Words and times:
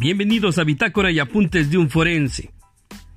Bienvenidos 0.00 0.58
a 0.58 0.62
Bitácora 0.62 1.10
y 1.10 1.18
Apuntes 1.18 1.72
de 1.72 1.76
un 1.76 1.90
Forense, 1.90 2.52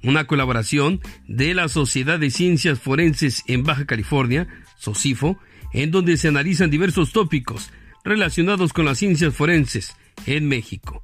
una 0.04 0.26
colaboración 0.26 1.00
de 1.28 1.54
la 1.54 1.68
Sociedad 1.68 2.18
de 2.18 2.32
Ciencias 2.32 2.80
Forenses 2.80 3.44
en 3.46 3.62
Baja 3.62 3.86
California, 3.86 4.48
SOCIFO, 4.78 5.38
en 5.74 5.92
donde 5.92 6.18
se 6.18 6.30
analizan 6.30 6.72
diversos 6.72 7.14
tópicos 7.14 7.70
relacionados 8.04 8.74
con 8.74 8.86
las 8.86 8.98
ciencias 8.98 9.36
forenses 9.36 9.96
en 10.26 10.48
México. 10.48 11.04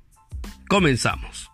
Comenzamos. 0.68 1.52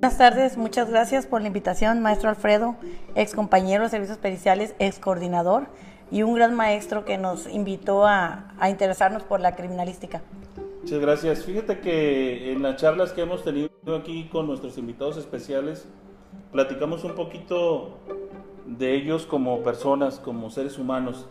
Buenas 0.00 0.18
tardes, 0.18 0.56
muchas 0.56 0.90
gracias 0.90 1.28
por 1.28 1.40
la 1.40 1.46
invitación, 1.46 2.02
maestro 2.02 2.30
Alfredo, 2.30 2.76
ex 3.14 3.32
compañero 3.32 3.84
de 3.84 3.90
servicios 3.90 4.18
periciales, 4.18 4.74
ex 4.80 4.98
coordinador 4.98 5.68
y 6.10 6.22
un 6.22 6.34
gran 6.34 6.54
maestro 6.54 7.04
que 7.04 7.18
nos 7.18 7.46
invitó 7.48 8.06
a, 8.06 8.54
interesarnos 8.68 9.22
por 9.22 9.40
la 9.40 9.54
criminalística. 9.54 10.22
Muchas 10.82 11.00
gracias. 11.00 11.44
Fíjate 11.44 11.80
que 11.80 12.52
en 12.52 12.62
las 12.62 12.76
charlas 12.76 13.12
que 13.12 13.22
hemos 13.22 13.44
tenido 13.44 13.70
aquí 13.96 14.28
con 14.30 14.46
nuestros 14.46 14.78
invitados 14.78 15.16
especiales, 15.16 15.86
platicamos 16.52 17.04
un 17.04 17.14
poquito 17.14 17.98
de 18.66 18.94
ellos 18.94 19.26
como 19.26 19.62
personas, 19.62 20.18
como 20.18 20.50
seres 20.50 20.78
humanos. 20.78 21.26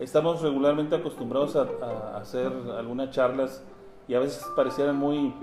Estamos 0.00 0.42
regularmente 0.42 0.96
acostumbrados 0.96 1.56
a, 1.56 2.18
hacer 2.18 2.52
algunas 2.76 3.10
charlas 3.10 3.62
y 4.08 4.14
a 4.14 4.20
veces 4.20 4.44
parecieran 4.56 4.96
muy, 4.96 5.34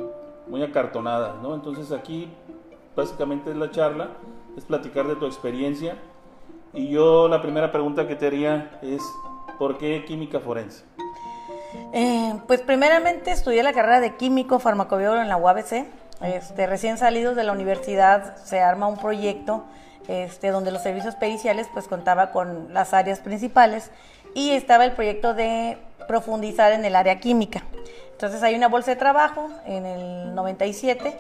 muy 0.48 0.64
acartonadas, 0.64 1.42
¿no? 1.42 1.56
Entonces 1.56 1.92
aquí 1.92 2.30
básicamente 2.96 3.52
es 3.52 3.58
la 3.58 3.72
charla, 3.72 4.10
es 4.58 4.66
platicar 4.66 5.08
de 5.08 5.16
tu 5.16 5.26
experiencia 5.26 5.98
y 6.76 6.90
yo 6.90 7.28
la 7.28 7.42
primera 7.42 7.72
pregunta 7.72 8.08
que 8.08 8.16
te 8.16 8.28
haría 8.28 8.80
es, 8.82 9.02
¿por 9.58 9.78
qué 9.78 10.04
química 10.06 10.40
forense? 10.40 10.84
Eh, 11.94 12.34
pues 12.48 12.62
primeramente 12.62 13.32
estudié 13.32 13.64
la 13.64 13.74
carrera 13.74 14.00
de 14.00 14.16
químico 14.16 14.60
farmacobiólogo 14.60 15.22
en 15.22 15.30
la 15.30 15.38
UABC. 15.38 15.86
Este, 16.22 16.68
recién 16.68 16.98
salidos 16.98 17.36
de 17.36 17.44
la 17.44 17.52
universidad 17.52 18.38
se 18.38 18.60
arma 18.60 18.88
un 18.88 18.98
proyecto 18.98 19.64
este, 20.08 20.50
donde 20.50 20.72
los 20.72 20.82
servicios 20.82 21.16
periciales 21.16 21.68
pues 21.74 21.88
contaba 21.88 22.32
con 22.32 22.74
las 22.74 22.94
áreas 22.94 23.20
principales 23.20 23.92
y 24.34 24.52
estaba 24.52 24.86
el 24.86 24.92
proyecto 24.92 25.34
de 25.34 25.78
profundizar 26.08 26.72
en 26.74 26.86
el 26.86 26.96
área 26.96 27.20
química. 27.20 27.64
Entonces 28.12 28.44
hay 28.44 28.56
una 28.56 28.68
bolsa 28.68 28.92
de 28.92 28.98
trabajo 28.98 29.50
en 29.66 29.86
el 29.86 30.36
97, 30.36 31.14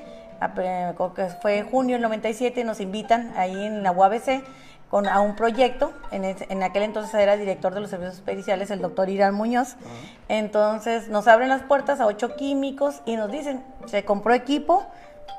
fue 1.41 1.63
junio 1.63 1.95
del 1.95 2.03
97, 2.03 2.63
nos 2.63 2.79
invitan 2.79 3.33
ahí 3.35 3.65
en 3.65 3.83
la 3.83 3.91
UABC 3.91 4.43
con, 4.89 5.07
a 5.07 5.21
un 5.21 5.35
proyecto. 5.35 5.91
En, 6.11 6.63
aquel 6.63 6.83
entonces 6.83 7.13
era 7.15 7.37
director 7.37 7.73
de 7.73 7.81
los 7.81 7.89
servicios 7.89 8.21
periciales, 8.21 8.71
el 8.71 8.81
doctor 8.81 9.09
Irán 9.09 9.33
Muñoz. 9.35 9.75
Entonces 10.29 11.07
nos 11.07 11.27
abren 11.27 11.49
las 11.49 11.63
puertas 11.63 11.99
a 11.99 12.05
ocho 12.05 12.35
químicos 12.35 13.01
y 13.05 13.15
nos 13.15 13.31
dicen, 13.31 13.63
se 13.85 14.05
compró 14.05 14.33
equipo, 14.33 14.85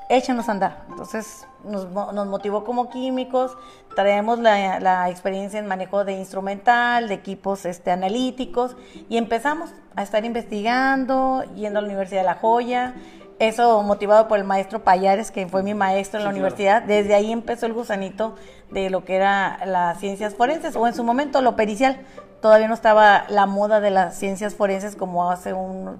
échenos 0.08 0.48
a 0.48 0.52
andar. 0.52 0.84
Entonces 0.90 1.46
nos, 1.64 1.90
nos 1.90 2.26
motivó 2.26 2.64
como 2.64 2.90
químicos, 2.90 3.56
traemos 3.94 4.38
la, 4.38 4.78
la, 4.80 5.10
experiencia 5.10 5.58
en 5.58 5.66
manejo 5.66 6.04
de 6.04 6.12
instrumental, 6.12 7.08
de 7.08 7.14
equipos 7.14 7.64
este, 7.64 7.90
analíticos 7.90 8.76
y 9.08 9.16
empezamos 9.16 9.70
a 9.96 10.02
estar 10.02 10.24
investigando, 10.24 11.42
yendo 11.54 11.78
a 11.78 11.82
la 11.82 11.88
Universidad 11.88 12.20
de 12.20 12.26
La 12.26 12.34
Joya, 12.34 12.94
eso 13.38 13.82
motivado 13.82 14.28
por 14.28 14.38
el 14.38 14.44
maestro 14.44 14.82
Payares, 14.82 15.30
que 15.30 15.46
fue 15.46 15.62
mi 15.62 15.74
maestro 15.74 16.18
en 16.18 16.24
la 16.24 16.30
universidad. 16.30 16.82
Desde 16.82 17.14
ahí 17.14 17.32
empezó 17.32 17.66
el 17.66 17.74
gusanito 17.74 18.34
de 18.70 18.88
lo 18.90 19.04
que 19.04 19.16
era 19.16 19.58
las 19.66 20.00
ciencias 20.00 20.34
forenses, 20.34 20.74
o 20.76 20.86
en 20.86 20.94
su 20.94 21.04
momento 21.04 21.42
lo 21.42 21.56
pericial. 21.56 22.00
Todavía 22.40 22.68
no 22.68 22.74
estaba 22.74 23.24
la 23.28 23.46
moda 23.46 23.80
de 23.80 23.90
las 23.90 24.18
ciencias 24.18 24.54
forenses 24.54 24.96
como 24.96 25.30
hace 25.30 25.54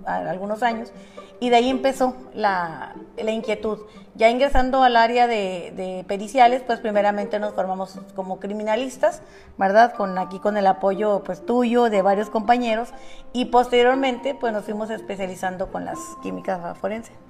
algunos 0.06 0.62
años. 0.62 0.92
Y 1.38 1.50
de 1.50 1.56
ahí 1.56 1.68
empezó 1.68 2.16
la, 2.32 2.94
inquietud. 3.18 3.80
Ya 4.14 4.30
ingresando 4.30 4.82
al 4.82 4.96
área 4.96 5.26
de, 5.26 6.04
periciales, 6.08 6.62
pues 6.62 6.80
primeramente 6.80 7.38
nos 7.38 7.52
formamos 7.52 7.98
como 8.14 8.40
criminalistas, 8.40 9.20
¿verdad? 9.58 9.92
Con 9.94 10.16
aquí 10.16 10.38
con 10.38 10.56
el 10.56 10.66
apoyo 10.66 11.22
pues 11.24 11.44
tuyo, 11.44 11.90
de 11.90 12.00
varios 12.00 12.30
compañeros, 12.30 12.94
y 13.34 13.46
posteriormente 13.46 14.34
pues 14.34 14.54
nos 14.54 14.64
fuimos 14.64 14.88
especializando 14.88 15.70
con 15.70 15.84
las 15.84 15.98
químicas 16.22 16.78
forenses. 16.78 17.25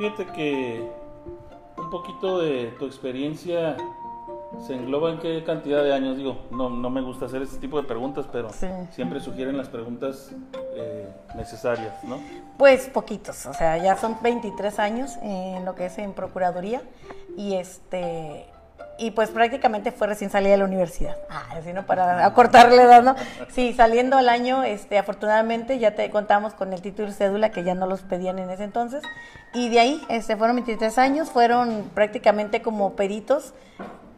Fíjate 0.00 0.24
que 0.28 0.82
un 1.76 1.90
poquito 1.90 2.40
de 2.40 2.68
tu 2.78 2.86
experiencia 2.86 3.76
se 4.66 4.74
engloba 4.74 5.10
en 5.10 5.18
qué 5.18 5.44
cantidad 5.44 5.84
de 5.84 5.92
años. 5.92 6.16
Digo, 6.16 6.38
no, 6.50 6.70
no 6.70 6.88
me 6.88 7.02
gusta 7.02 7.26
hacer 7.26 7.42
este 7.42 7.58
tipo 7.58 7.76
de 7.78 7.86
preguntas, 7.86 8.26
pero 8.32 8.48
siempre 8.92 9.20
sugieren 9.20 9.58
las 9.58 9.68
preguntas 9.68 10.32
eh, 10.74 11.06
necesarias, 11.36 12.02
¿no? 12.04 12.18
Pues 12.56 12.88
poquitos, 12.88 13.44
o 13.44 13.52
sea, 13.52 13.76
ya 13.76 13.94
son 13.98 14.16
23 14.22 14.78
años 14.78 15.18
en 15.20 15.66
lo 15.66 15.74
que 15.74 15.84
es 15.84 15.98
en 15.98 16.14
Procuraduría 16.14 16.80
y 17.36 17.56
este 17.56 18.46
y 19.00 19.12
pues 19.12 19.30
prácticamente 19.30 19.92
fue 19.92 20.06
recién 20.06 20.30
salida 20.30 20.52
de 20.52 20.58
la 20.58 20.66
universidad. 20.66 21.16
Ah, 21.30 21.46
así 21.56 21.72
no 21.72 21.86
para 21.86 22.26
acortarle 22.26 22.82
edad, 22.82 23.02
¿no? 23.02 23.16
Sí, 23.50 23.72
saliendo 23.72 24.18
al 24.18 24.28
año, 24.28 24.62
este, 24.62 24.98
afortunadamente 24.98 25.78
ya 25.78 25.94
te 25.94 26.10
contamos 26.10 26.52
con 26.52 26.74
el 26.74 26.82
título 26.82 27.08
y 27.08 27.12
cédula 27.12 27.50
que 27.50 27.64
ya 27.64 27.74
no 27.74 27.86
los 27.86 28.02
pedían 28.02 28.38
en 28.38 28.50
ese 28.50 28.64
entonces. 28.64 29.02
Y 29.54 29.70
de 29.70 29.80
ahí, 29.80 30.02
este, 30.10 30.36
fueron 30.36 30.56
23 30.56 30.98
años, 30.98 31.30
fueron 31.30 31.90
prácticamente 31.94 32.60
como 32.60 32.92
peritos 32.92 33.54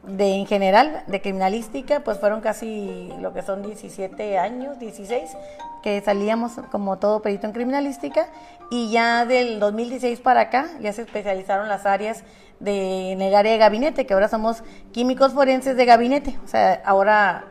de 0.03 0.34
en 0.34 0.47
general, 0.47 1.04
de 1.06 1.21
criminalística, 1.21 2.00
pues 2.00 2.19
fueron 2.19 2.41
casi 2.41 3.12
lo 3.21 3.32
que 3.32 3.42
son 3.42 3.62
17 3.62 4.37
años, 4.37 4.81
16, 4.81 5.31
que 5.84 6.00
salíamos 6.00 6.54
como 6.72 6.98
todo 6.98 7.22
perito 7.22 7.47
en 7.47 7.53
criminalística. 7.53 8.26
Y 8.69 8.91
ya 8.91 9.26
del 9.26 9.60
2016 9.60 10.19
para 10.21 10.41
acá, 10.41 10.66
ya 10.81 10.92
se 10.92 11.03
especializaron 11.03 11.69
las 11.69 11.87
áreas 11.87 12.25
de, 12.62 13.12
en 13.12 13.20
el 13.20 13.34
área 13.34 13.52
de 13.52 13.58
gabinete, 13.58 14.06
que 14.06 14.14
ahora 14.14 14.28
somos 14.28 14.62
químicos 14.92 15.32
forenses 15.32 15.76
de 15.76 15.84
gabinete. 15.84 16.38
O 16.44 16.48
sea, 16.48 16.80
ahora 16.84 17.44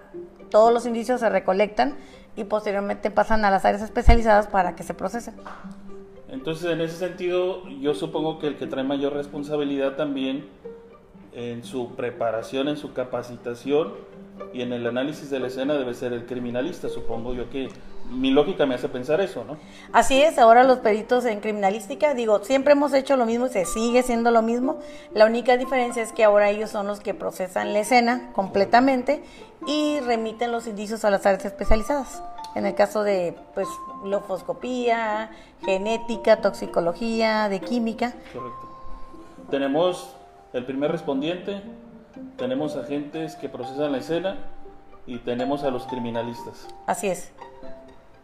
todos 0.49 0.73
los 0.73 0.85
indicios 0.85 1.19
se 1.19 1.29
recolectan 1.29 1.97
y 2.35 2.45
posteriormente 2.45 3.11
pasan 3.11 3.45
a 3.45 3.51
las 3.51 3.65
áreas 3.65 3.81
especializadas 3.81 4.47
para 4.47 4.75
que 4.75 4.83
se 4.83 4.93
procesen. 4.93 5.35
Entonces, 6.29 6.71
en 6.71 6.79
ese 6.79 6.95
sentido, 6.95 7.67
yo 7.67 7.93
supongo 7.93 8.39
que 8.39 8.47
el 8.47 8.57
que 8.57 8.67
trae 8.67 8.83
mayor 8.83 9.13
responsabilidad 9.13 9.97
también 9.97 10.47
en 11.33 11.63
su 11.63 11.95
preparación, 11.95 12.69
en 12.69 12.77
su 12.77 12.93
capacitación 12.93 13.93
y 14.53 14.61
en 14.61 14.73
el 14.73 14.85
análisis 14.85 15.29
de 15.29 15.39
la 15.39 15.47
escena 15.47 15.73
debe 15.75 15.93
ser 15.93 16.13
el 16.13 16.25
criminalista, 16.25 16.89
supongo 16.89 17.33
yo 17.33 17.49
que 17.49 17.69
mi 18.09 18.31
lógica 18.31 18.65
me 18.65 18.75
hace 18.75 18.89
pensar 18.89 19.21
eso, 19.21 19.45
¿no? 19.45 19.57
Así 19.93 20.21
es, 20.21 20.37
ahora 20.37 20.63
los 20.63 20.79
peritos 20.79 21.25
en 21.25 21.39
criminalística, 21.39 22.13
digo, 22.13 22.43
siempre 22.43 22.73
hemos 22.73 22.93
hecho 22.93 23.15
lo 23.15 23.25
mismo 23.25 23.45
y 23.47 23.49
se 23.49 23.65
sigue 23.65 24.03
siendo 24.03 24.31
lo 24.31 24.41
mismo. 24.41 24.79
La 25.13 25.25
única 25.25 25.57
diferencia 25.57 26.03
es 26.03 26.11
que 26.11 26.23
ahora 26.23 26.49
ellos 26.49 26.69
son 26.69 26.87
los 26.87 26.99
que 26.99 27.13
procesan 27.13 27.73
la 27.73 27.79
escena 27.79 28.31
completamente 28.33 29.23
y 29.65 29.99
remiten 30.01 30.51
los 30.51 30.67
indicios 30.67 31.05
a 31.05 31.09
las 31.09 31.25
áreas 31.25 31.45
especializadas. 31.45 32.21
En 32.55 32.65
el 32.65 32.75
caso 32.75 33.03
de, 33.03 33.35
pues, 33.53 33.67
lofoscopía, 34.03 35.31
genética, 35.63 36.41
toxicología, 36.41 37.47
de 37.47 37.61
química. 37.61 38.13
Correcto. 38.33 38.67
Tenemos 39.49 40.15
el 40.51 40.65
primer 40.65 40.91
respondiente, 40.91 41.61
tenemos 42.37 42.75
agentes 42.75 43.35
que 43.35 43.49
procesan 43.49 43.91
la 43.91 43.99
escena 43.99 44.37
y 45.05 45.19
tenemos 45.19 45.63
a 45.63 45.71
los 45.71 45.85
criminalistas. 45.87 46.67
Así 46.87 47.07
es. 47.07 47.31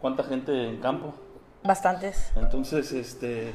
¿Cuánta 0.00 0.22
gente 0.22 0.68
en 0.68 0.80
campo? 0.80 1.14
Bastantes. 1.64 2.32
Entonces, 2.36 2.92
este, 2.92 3.52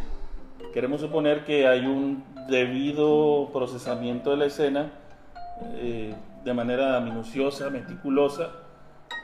queremos 0.73 1.01
suponer 1.01 1.45
que 1.45 1.67
hay 1.67 1.85
un 1.85 2.23
debido 2.47 3.49
procesamiento 3.53 4.31
de 4.31 4.37
la 4.37 4.45
escena 4.45 4.91
eh, 5.75 6.15
de 6.43 6.53
manera 6.53 6.99
minuciosa, 6.99 7.69
meticulosa, 7.69 8.51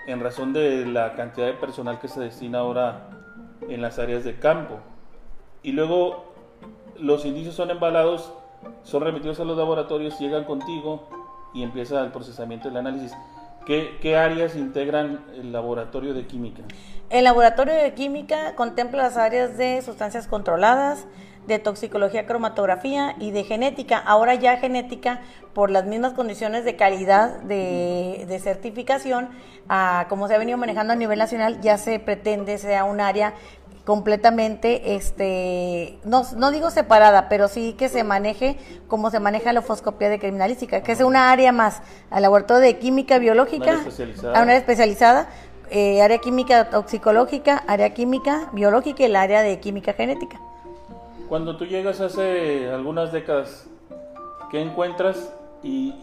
en 0.08 0.22
razón 0.22 0.54
de 0.54 0.86
la 0.86 1.14
cantidad 1.14 1.48
de 1.48 1.54
personal 1.54 2.00
que 2.00 2.08
se 2.08 2.22
destina 2.22 2.60
ahora 2.60 3.10
en 3.68 3.82
las 3.82 4.00
áreas 4.00 4.24
de 4.24 4.40
campo. 4.40 4.80
Y 5.62 5.74
luego 5.74 6.34
los 6.98 7.26
indicios 7.26 7.56
son 7.56 7.72
embalados, 7.72 8.34
son 8.84 9.04
remitidos 9.04 9.40
a 9.40 9.44
los 9.44 9.58
laboratorios, 9.58 10.20
llegan 10.20 10.44
contigo 10.44 11.04
y 11.54 11.64
empieza 11.64 12.02
el 12.02 12.12
procesamiento 12.12 12.68
del 12.68 12.78
análisis. 12.78 13.14
¿Qué, 13.66 14.18
áreas 14.18 14.56
integran 14.56 15.24
el 15.36 15.52
laboratorio 15.52 16.16
de 16.16 16.26
química? 16.26 16.64
El 17.12 17.26
laboratorio 17.26 17.76
de 17.76 17.94
química 17.94 18.56
contempla 18.56 19.04
las 19.04 19.18
áreas 19.18 19.58
de 19.58 19.82
sustancias 19.84 20.28
controladas, 20.28 21.06
de 21.46 21.60
toxicología, 21.60 22.26
cromatografía 22.26 23.16
y 23.20 23.30
de 23.30 23.44
genética. 23.44 24.00
Ahora 24.00 24.34
ya 24.36 24.58
genética, 24.58 25.22
por 25.54 25.70
las 25.70 25.86
mismas 25.86 26.14
condiciones 26.14 26.66
de 26.66 26.76
calidad 26.76 27.42
de, 27.42 28.40
certificación, 28.42 29.30
como 30.10 30.28
se 30.28 30.34
ha 30.36 30.40
venido 30.40 30.58
manejando 30.58 30.94
a 30.94 30.96
nivel 30.96 31.20
nacional, 31.20 31.62
ya 31.62 31.78
se 31.78 32.00
pretende 32.00 32.58
sea 32.58 32.86
un 32.86 33.00
área 33.00 33.36
completamente, 33.86 34.96
este, 34.96 35.98
no, 36.04 36.24
no 36.36 36.52
digo 36.52 36.70
separada, 36.70 37.30
pero 37.30 37.48
sí 37.48 37.74
que 37.74 37.90
se 37.90 38.04
maneje 38.04 38.58
como 38.88 39.10
se 39.10 39.20
maneja 39.20 39.54
la 39.54 39.62
ofoscopía 39.62 40.10
de 40.10 40.20
criminalística, 40.20 40.84
que 40.84 40.92
es 40.92 41.02
una 41.02 41.32
área 41.32 41.52
más 41.52 41.82
al 42.10 42.22
laboratorio 42.22 42.62
de 42.62 42.78
química 42.78 43.18
biológica, 43.18 43.72
a 43.74 44.30
una 44.30 44.42
área 44.42 44.58
especializada, 44.58 45.30
eh, 45.72 46.02
área 46.02 46.18
química 46.20 46.70
toxicológica, 46.70 47.64
área 47.68 47.94
química 47.94 48.50
biológica 48.54 49.04
y 49.04 49.06
el 49.06 49.16
área 49.16 49.42
de 49.42 49.60
química 49.60 49.94
genética. 49.94 50.40
Cuando 51.28 51.58
tú 51.58 51.66
llegas 51.66 52.02
hace 52.02 52.70
algunas 52.70 53.12
décadas, 53.12 53.66
¿qué 54.52 54.62
encuentras 54.62 55.32
y, 55.62 55.94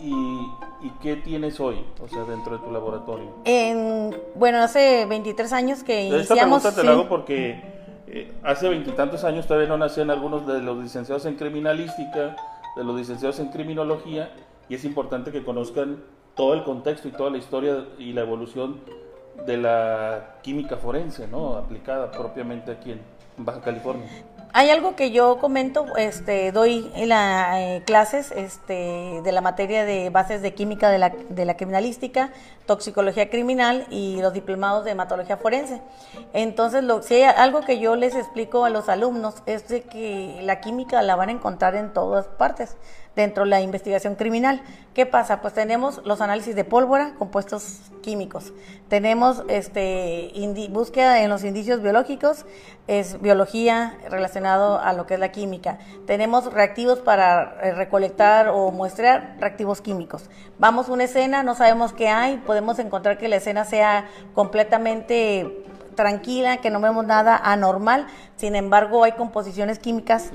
y, 0.83 0.91
qué 1.03 1.17
tienes 1.17 1.61
hoy, 1.61 1.85
o 2.03 2.09
sea, 2.09 2.25
dentro 2.25 2.59
de 2.59 2.65
tu 2.65 2.71
laboratorio? 2.71 3.29
En, 3.45 4.15
bueno, 4.35 4.59
hace 4.59 5.07
23 5.07 5.53
años 5.53 5.83
que 5.83 6.05
iniciamos... 6.05 6.31
Esta 6.31 6.35
pregunta 6.35 6.75
te 6.75 6.85
la 6.85 6.93
hago 6.93 7.09
porque 7.09 7.63
eh, 8.07 8.33
hace 8.43 8.69
veintitantos 8.69 9.25
años 9.25 9.47
todavía 9.47 9.69
no 9.69 9.79
nacían 9.79 10.11
algunos 10.11 10.47
de 10.47 10.61
los 10.61 10.79
licenciados 10.79 11.25
en 11.27 11.37
criminalística, 11.37 12.37
de 12.77 12.85
los 12.85 12.97
licenciados 12.97 13.39
en 13.41 13.49
criminología, 13.49 14.31
y 14.69 14.75
es 14.75 14.85
importante 14.85 15.33
que 15.33 15.43
conozcan 15.43 16.03
todo 16.35 16.55
el 16.55 16.63
contexto 16.63 17.09
y 17.09 17.13
toda 17.13 17.31
la 17.31 17.39
historia 17.39 17.87
y 17.99 18.13
la 18.13 18.21
evolución 18.21 18.81
de 19.47 19.57
la 19.57 20.37
química 20.43 20.77
forense, 20.77 21.27
¿no? 21.29 21.57
Aplicada 21.57 22.11
propiamente 22.11 22.73
aquí 22.73 22.93
en 22.93 23.01
Baja 23.39 23.61
California. 23.61 24.09
Hay 24.59 24.71
algo 24.71 24.97
que 24.97 25.11
yo 25.11 25.37
comento, 25.37 25.85
este, 25.99 26.51
doy 26.51 26.91
la, 26.97 27.61
eh, 27.61 27.83
clases 27.85 28.33
este, 28.35 29.21
de 29.23 29.31
la 29.31 29.43
materia 29.43 29.85
de 29.85 30.09
bases 30.09 30.41
de 30.41 30.55
química 30.55 30.89
de 30.89 30.97
la, 30.97 31.11
de 31.11 31.45
la 31.45 31.59
criminalística, 31.59 32.31
toxicología 32.65 33.29
criminal 33.29 33.87
y 33.91 34.19
los 34.23 34.33
diplomados 34.33 34.87
de 34.87 34.93
hematología 34.93 35.37
forense. 35.37 35.83
Entonces, 36.33 36.85
lo, 36.85 37.03
si 37.03 37.17
hay 37.17 37.25
algo 37.25 37.61
que 37.61 37.79
yo 37.81 37.97
les 37.97 38.15
explico 38.15 38.65
a 38.65 38.71
los 38.71 38.89
alumnos 38.89 39.43
es 39.45 39.69
de 39.69 39.83
que 39.83 40.41
la 40.41 40.63
química 40.63 41.03
la 41.03 41.17
van 41.17 41.29
a 41.29 41.33
encontrar 41.33 41.75
en 41.75 41.93
todas 41.93 42.27
partes 42.27 42.79
dentro 43.17 43.45
de 43.45 43.51
la 43.51 43.61
investigación 43.63 44.15
criminal. 44.15 44.63
¿Qué 44.95 45.07
pasa? 45.07 45.41
Pues 45.41 45.55
tenemos 45.55 46.01
los 46.05 46.21
análisis 46.21 46.55
de 46.55 46.65
pólvora, 46.65 47.15
compuestos 47.19 47.81
químicos. 48.03 48.53
Tenemos 48.89 49.43
este 49.49 50.31
búsqueda 50.71 51.23
en 51.23 51.31
los 51.31 51.43
indicios 51.43 51.83
biológicos, 51.83 52.45
es 52.87 53.21
biología 53.21 53.99
relacionado 54.09 54.79
a 54.79 54.93
lo 54.93 55.07
que 55.07 55.15
es 55.15 55.21
la 55.21 55.33
química. 55.33 55.79
Tenemos 56.07 56.53
reactivos 56.53 57.01
para 57.01 57.57
eh, 57.63 57.73
recolectar 57.73 58.49
o 58.49 58.71
muestrear 58.71 59.37
reactivos 59.41 59.81
químicos. 59.81 60.31
Vamos 60.59 60.89
a 60.89 60.93
una 60.93 61.05
escena, 61.05 61.43
no 61.43 61.55
sabemos 61.55 61.93
qué 61.93 62.09
hay, 62.09 62.37
podemos 62.37 62.79
encontrar 62.79 63.19
que 63.19 63.29
la 63.29 63.37
escena 63.37 63.65
sea 63.65 64.09
completamente 64.35 65.65
tranquila, 65.97 66.59
que 66.59 66.71
no 66.71 66.81
vemos 66.81 67.05
nada 67.05 67.37
anormal, 67.37 68.07
sin 68.37 68.55
embargo 68.55 69.03
hay 69.03 69.13
composiciones 69.13 69.81
químicas 69.81 70.31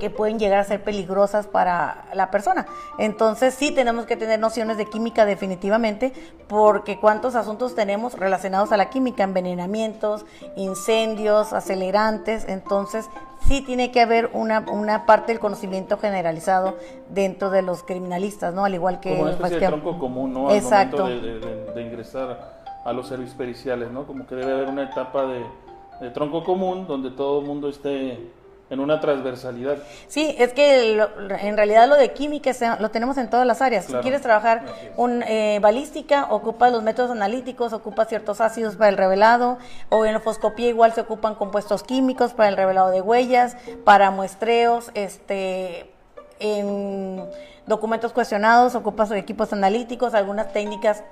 que 0.00 0.10
pueden 0.10 0.38
llegar 0.38 0.58
a 0.58 0.64
ser 0.64 0.82
peligrosas 0.82 1.46
para 1.46 2.06
la 2.12 2.30
persona. 2.30 2.66
Entonces 2.98 3.54
sí 3.54 3.70
tenemos 3.70 4.06
que 4.06 4.16
tener 4.16 4.40
nociones 4.40 4.76
de 4.76 4.86
química 4.86 5.24
definitivamente, 5.24 6.12
porque 6.48 6.98
cuántos 6.98 7.34
asuntos 7.34 7.74
tenemos 7.74 8.14
relacionados 8.14 8.72
a 8.72 8.76
la 8.76 8.90
química, 8.90 9.22
envenenamientos, 9.22 10.26
incendios, 10.56 11.52
acelerantes, 11.52 12.46
entonces 12.48 13.08
sí 13.46 13.60
tiene 13.60 13.92
que 13.92 14.00
haber 14.00 14.30
una, 14.32 14.60
una 14.60 15.06
parte 15.06 15.32
del 15.32 15.40
conocimiento 15.40 15.98
generalizado 15.98 16.76
dentro 17.10 17.50
de 17.50 17.62
los 17.62 17.82
criminalistas, 17.82 18.54
¿no? 18.54 18.64
Al 18.64 18.74
igual 18.74 19.00
que... 19.00 19.10
Como 19.10 19.22
una 19.22 19.32
especie 19.32 19.60
de 19.60 19.66
tronco 19.66 19.98
común, 19.98 20.32
¿no? 20.32 20.50
Exacto. 20.50 21.06
De 21.06 21.82
ingresar 21.82 22.65
a 22.86 22.92
los 22.92 23.08
servicios 23.08 23.36
periciales, 23.36 23.90
¿no? 23.90 24.06
Como 24.06 24.26
que 24.26 24.36
debe 24.36 24.52
haber 24.52 24.68
una 24.68 24.84
etapa 24.84 25.26
de, 25.26 26.10
tronco 26.10 26.44
común 26.44 26.86
donde 26.86 27.10
todo 27.10 27.40
el 27.40 27.46
mundo 27.46 27.68
esté 27.68 28.30
en 28.68 28.80
una 28.80 29.00
transversalidad. 29.00 29.78
Sí, 30.06 30.34
es 30.38 30.52
que 30.52 31.00
en 31.40 31.56
realidad 31.56 31.88
lo 31.88 31.96
de 31.96 32.12
química 32.12 32.52
lo 32.78 32.90
tenemos 32.90 33.16
en 33.16 33.28
todas 33.28 33.46
las 33.46 33.60
áreas. 33.60 33.86
si 33.86 33.94
quieres 33.94 34.22
trabajar 34.22 34.64
un, 34.96 35.22
eh, 35.24 35.58
balística, 35.60 36.28
ocupas 36.30 36.70
los 36.70 36.82
métodos 36.82 37.10
analíticos, 37.10 37.72
ocupas 37.72 38.08
ciertos 38.08 38.40
ácidos 38.40 38.76
para 38.76 38.90
el 38.90 38.96
revelado, 38.96 39.58
o 39.88 40.04
en 40.04 40.20
foscopía 40.20 40.68
igual 40.68 40.92
se 40.92 41.00
ocupan 41.00 41.34
compuestos 41.34 41.82
químicos 41.82 42.34
para 42.34 42.48
el 42.48 42.56
revelado 42.56 42.90
de 42.90 43.00
huellas, 43.00 43.56
para 43.84 44.10
muestreos, 44.10 44.90
este, 44.94 45.90
en 46.38 47.24
documentos 47.66 48.12
cuestionados, 48.12 48.74
ocupas 48.74 49.10
equipos 49.12 49.52
analíticos, 49.52 50.14
algunas 50.14 50.52
técnicas 50.52 51.02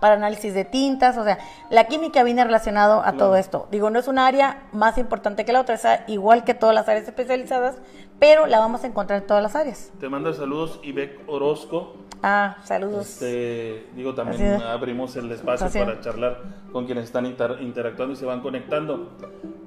para 0.00 0.14
análisis 0.14 0.54
de 0.54 0.64
tintas, 0.64 1.16
o 1.16 1.24
sea, 1.24 1.38
la 1.70 1.84
química 1.84 2.22
viene 2.22 2.44
relacionado 2.44 3.02
a 3.04 3.12
todo 3.12 3.36
esto. 3.36 3.68
Digo, 3.70 3.90
no 3.90 3.98
es 3.98 4.08
un 4.08 4.18
área 4.18 4.62
más 4.72 4.98
importante 4.98 5.44
que 5.44 5.52
la 5.52 5.60
otra, 5.60 5.74
es 5.74 5.86
igual 6.06 6.44
que 6.44 6.54
todas 6.54 6.74
las 6.74 6.88
áreas 6.88 7.06
especializadas, 7.06 7.76
pero 8.18 8.46
la 8.46 8.58
vamos 8.58 8.84
a 8.84 8.86
encontrar 8.86 9.20
en 9.22 9.26
todas 9.26 9.42
las 9.42 9.54
áreas. 9.54 9.92
Te 10.00 10.08
manda 10.08 10.32
saludos 10.32 10.80
Ivek 10.82 11.20
Orozco. 11.26 11.94
Ah, 12.22 12.56
saludos. 12.64 13.08
Este, 13.08 13.86
digo, 13.94 14.14
también 14.14 14.60
abrimos 14.62 15.14
el 15.16 15.30
espacio 15.30 15.68
para 15.70 16.00
charlar 16.00 16.38
con 16.72 16.86
quienes 16.86 17.04
están 17.04 17.26
interactuando 17.26 18.14
y 18.14 18.16
se 18.16 18.26
van 18.26 18.40
conectando. 18.40 19.10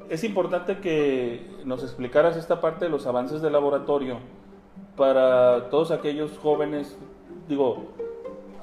Es 0.10 0.26
importante 0.26 0.80
que 0.80 1.50
nos 1.64 1.84
explicaras 1.84 2.36
esta 2.36 2.60
parte 2.60 2.86
de 2.86 2.92
los 2.92 3.08
avances 3.08 3.42
del 3.42 3.54
laboratorio 3.54 4.20
para 4.98 5.70
todos 5.70 5.92
aquellos 5.92 6.38
jóvenes, 6.38 6.98
digo, 7.48 7.94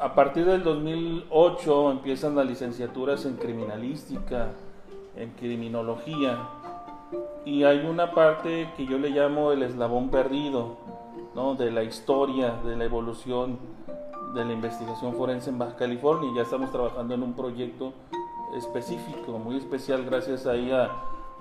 a 0.00 0.14
partir 0.14 0.44
del 0.44 0.62
2008 0.62 1.90
empiezan 1.90 2.36
las 2.36 2.46
licenciaturas 2.46 3.24
en 3.24 3.36
criminalística, 3.36 4.52
en 5.16 5.30
criminología, 5.30 6.38
y 7.44 7.64
hay 7.64 7.78
una 7.80 8.12
parte 8.12 8.68
que 8.76 8.86
yo 8.86 8.98
le 8.98 9.10
llamo 9.10 9.52
el 9.52 9.62
eslabón 9.62 10.10
perdido, 10.10 10.76
¿no? 11.34 11.54
de 11.54 11.70
la 11.70 11.82
historia, 11.82 12.54
de 12.64 12.76
la 12.76 12.84
evolución 12.84 13.58
de 14.34 14.44
la 14.44 14.52
investigación 14.52 15.14
forense 15.14 15.48
en 15.48 15.58
Baja 15.58 15.76
California. 15.76 16.30
Ya 16.36 16.42
estamos 16.42 16.70
trabajando 16.70 17.14
en 17.14 17.22
un 17.22 17.32
proyecto 17.32 17.94
específico, 18.56 19.38
muy 19.38 19.56
especial, 19.56 20.04
gracias 20.04 20.46
ahí 20.46 20.70
a, 20.70 20.90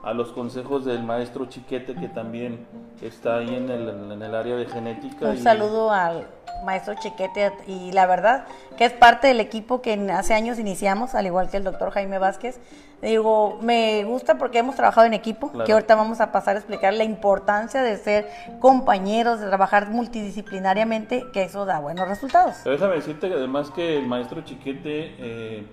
a 0.04 0.14
los 0.14 0.32
consejos 0.32 0.86
del 0.86 1.04
maestro 1.04 1.46
Chiquete, 1.48 1.96
que 1.96 2.08
también 2.08 2.66
está 3.02 3.38
ahí 3.38 3.54
en 3.56 3.70
el, 3.70 3.90
en 4.12 4.22
el 4.22 4.36
área 4.36 4.56
de 4.56 4.66
genética. 4.66 5.28
Un 5.30 5.38
saludo 5.38 5.92
al 5.92 6.28
maestro 6.64 6.96
Chiquete 6.96 7.52
y 7.68 7.92
la 7.92 8.06
verdad 8.06 8.46
que 8.78 8.86
es 8.86 8.94
parte 8.94 9.28
del 9.28 9.40
equipo 9.40 9.82
que 9.82 9.94
hace 10.12 10.34
años 10.34 10.60
iniciamos, 10.60 11.16
al 11.16 11.26
igual 11.26 11.50
que 11.50 11.58
el 11.58 11.64
doctor 11.64 11.92
Jaime 11.92 12.20
Vázquez. 12.20 12.60
Digo, 13.02 13.60
me 13.62 14.04
gusta 14.06 14.40
porque 14.40 14.58
hemos 14.58 14.76
trabajado 14.76 15.06
en 15.06 15.14
equipo, 15.14 15.52
que 15.66 15.72
ahorita 15.72 15.96
vamos 15.96 16.20
a 16.20 16.32
pasar 16.32 16.56
a 16.56 16.60
explicar 16.60 16.96
la 16.96 17.04
importancia 17.04 17.84
de 17.84 17.96
ser 17.98 18.28
compañeros, 18.60 19.40
de 19.40 19.48
trabajar 19.48 19.90
multidisciplinariamente, 19.90 21.26
que 21.32 21.44
eso 21.44 21.66
da 21.66 21.80
buenos 21.80 22.08
resultados. 22.08 22.56
Pero 22.64 22.76
déjame 22.76 22.96
decirte 22.96 23.30
que 23.30 23.36
además 23.36 23.70
que 23.70 24.00
el 24.00 24.08
maestro 24.08 24.42
Chiquete 24.42 25.16
eh, 25.20 25.66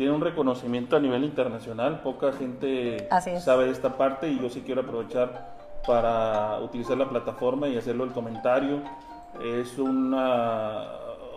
tiene 0.00 0.14
un 0.14 0.22
reconocimiento 0.22 0.96
a 0.96 0.98
nivel 0.98 1.24
internacional, 1.24 2.00
poca 2.00 2.32
gente 2.32 3.06
sabe 3.38 3.66
de 3.66 3.70
esta 3.70 3.98
parte 3.98 4.30
y 4.30 4.40
yo 4.40 4.48
sí 4.48 4.62
quiero 4.64 4.80
aprovechar 4.80 5.58
para 5.86 6.58
utilizar 6.60 6.96
la 6.96 7.06
plataforma 7.06 7.68
y 7.68 7.76
hacerlo 7.76 8.04
el 8.04 8.12
comentario. 8.12 8.80
Es, 9.44 9.78
una, 9.78 10.86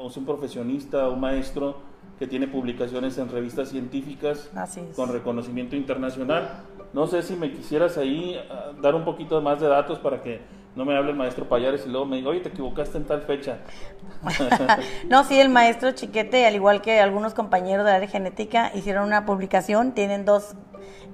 es 0.07 0.15
un 0.15 0.25
profesionista, 0.25 1.09
un 1.09 1.19
maestro 1.19 1.75
que 2.17 2.25
tiene 2.25 2.47
publicaciones 2.47 3.17
en 3.17 3.27
revistas 3.27 3.67
científicas 3.67 4.49
con 4.95 5.11
reconocimiento 5.11 5.75
internacional. 5.75 6.63
No 6.93 7.05
sé 7.07 7.21
si 7.21 7.35
me 7.35 7.51
quisieras 7.51 7.97
ahí 7.97 8.39
ah, 8.49 8.71
dar 8.81 8.95
un 8.95 9.03
poquito 9.03 9.41
más 9.41 9.59
de 9.59 9.67
datos 9.67 9.99
para 9.99 10.21
que 10.21 10.39
no 10.75 10.85
me 10.85 10.95
hable 10.97 11.11
el 11.11 11.17
maestro 11.17 11.47
Payares 11.47 11.85
y 11.85 11.89
luego 11.89 12.05
me 12.05 12.17
diga, 12.17 12.29
oye, 12.29 12.39
te 12.39 12.49
equivocaste 12.49 12.97
en 12.97 13.05
tal 13.05 13.21
fecha. 13.21 13.59
no, 15.09 15.23
sí, 15.23 15.39
el 15.39 15.49
maestro 15.49 15.91
Chiquete, 15.91 16.45
al 16.45 16.55
igual 16.55 16.81
que 16.81 16.99
algunos 16.99 17.33
compañeros 17.33 17.85
de 17.85 17.91
la 17.91 17.97
área 17.97 18.09
genética, 18.09 18.71
hicieron 18.73 19.05
una 19.05 19.25
publicación, 19.25 19.93
tienen 19.93 20.25
dos 20.25 20.55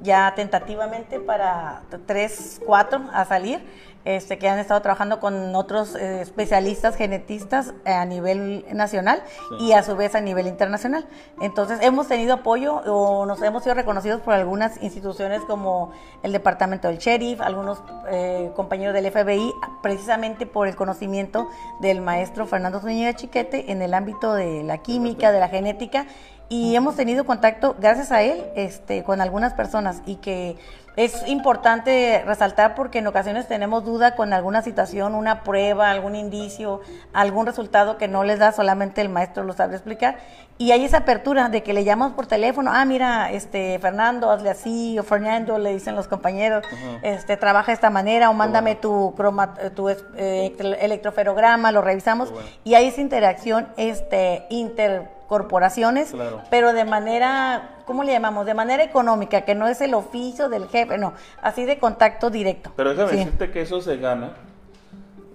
ya 0.02 0.34
tentativamente 0.36 1.20
para 1.20 1.84
tres, 2.06 2.62
cuatro 2.66 3.02
a 3.12 3.26
salir 3.26 3.60
este, 4.06 4.38
que 4.38 4.48
han 4.48 4.60
estado 4.60 4.82
trabajando 4.82 5.20
con 5.20 5.56
otros 5.56 5.96
eh, 5.96 6.22
especialistas 6.22 6.96
genetistas 6.96 7.74
eh, 7.86 7.92
a 7.92 8.06
nivel 8.06 8.66
nacional 8.74 9.22
y 9.60 9.74
a 9.74 9.84
su 9.84 9.96
vez 9.96 10.16
a 10.16 10.22
nivel 10.22 10.48
internacional. 10.48 11.06
Entonces 11.42 11.80
hemos 11.82 12.08
tenido 12.08 12.36
apoyo 12.36 12.76
o 12.78 13.26
nos 13.26 13.42
hemos 13.42 13.64
sido 13.64 13.76
reconocidos 13.76 14.22
por 14.22 14.34
algunas 14.34 14.82
instituciones 14.82 15.42
como 15.42 15.92
el 16.24 16.32
Departamento 16.32 16.88
del 16.88 16.98
Sheriff, 16.98 17.42
algunos 17.42 17.82
eh, 18.10 18.52
compañeros 18.56 18.94
del 18.94 19.12
FBI, 19.12 19.54
precisamente 19.82 20.46
por 20.46 20.68
el 20.68 20.76
conocimiento 20.76 21.50
del 21.82 22.02
maestro 22.02 22.46
Fernando 22.48 22.80
Zúñiga 22.80 23.14
Chiquete 23.16 23.72
en 23.72 23.82
el 23.82 23.94
ámbito 23.94 24.34
de 24.34 24.64
la 24.64 24.80
química, 24.80 25.32
de 25.32 25.40
la 25.40 25.50
genética 25.50 26.06
y 26.50 26.76
hemos 26.76 26.96
tenido 26.96 27.26
contacto 27.26 27.76
gracias 27.80 28.12
a 28.12 28.24
él 28.24 28.44
este, 28.56 29.04
con 29.04 29.22
algunas 29.22 29.54
personas 29.54 30.02
y 30.08 30.16
que 30.16 30.58
es 31.00 31.26
importante 31.28 32.22
resaltar 32.26 32.76
porque 32.76 33.00
en 33.00 33.08
ocasiones 33.08 33.48
tenemos 33.48 33.86
duda 33.86 34.18
con 34.18 34.34
alguna 34.34 34.62
situación, 34.62 35.16
una 35.16 35.44
prueba, 35.44 35.90
algún 35.90 36.14
indicio, 36.14 36.82
algún 37.14 37.46
resultado 37.46 37.98
que 37.98 38.10
no 38.10 38.26
les 38.26 38.38
da 38.40 38.52
solamente 38.52 39.00
el 39.00 39.08
maestro 39.08 39.46
lo 39.46 39.54
sabe 39.54 39.76
explicar. 39.76 40.18
Y 40.58 40.74
hay 40.74 40.84
esa 40.84 40.98
apertura 40.98 41.48
de 41.48 41.64
que 41.64 41.72
le 41.72 41.86
llamamos 41.86 42.16
por 42.16 42.28
teléfono, 42.28 42.72
ah 42.74 42.84
mira, 42.84 43.32
este 43.32 43.80
Fernando, 43.80 44.30
hazle 44.30 44.50
así 44.50 45.00
o 45.00 45.04
Fernando 45.04 45.58
le 45.58 45.72
dicen 45.72 45.96
los 45.96 46.10
compañeros, 46.10 46.66
este 47.02 47.38
trabaja 47.38 47.68
de 47.68 47.76
esta 47.76 47.90
manera 47.90 48.30
o 48.30 48.34
mándame 48.34 48.76
tu 48.76 49.14
croma, 49.16 49.54
tu 49.74 49.88
eh, 49.88 50.54
electroferograma, 50.82 51.72
lo 51.72 51.82
revisamos 51.82 52.34
y 52.66 52.74
hay 52.74 52.88
esa 52.90 53.00
interacción 53.00 53.70
este 53.78 54.48
inter 54.50 55.19
corporaciones, 55.30 56.12
Claro. 56.12 56.42
pero 56.50 56.74
de 56.74 56.84
manera, 56.86 57.78
¿cómo 57.86 58.04
le 58.04 58.12
llamamos? 58.12 58.48
De 58.48 58.56
manera 58.56 58.84
económica, 58.84 59.42
que 59.42 59.54
no 59.56 59.68
es 59.68 59.80
el 59.80 59.94
oficio 59.94 60.50
del 60.50 60.68
jefe, 60.68 60.98
no, 60.98 61.14
así 61.42 61.66
de 61.66 61.78
contacto 61.78 62.32
directo. 62.32 62.72
Pero 62.76 62.90
déjame 62.90 63.12
Sí. 63.12 63.18
decirte 63.18 63.52
que 63.52 63.62
eso 63.62 63.80
se 63.80 63.98
gana, 63.98 64.34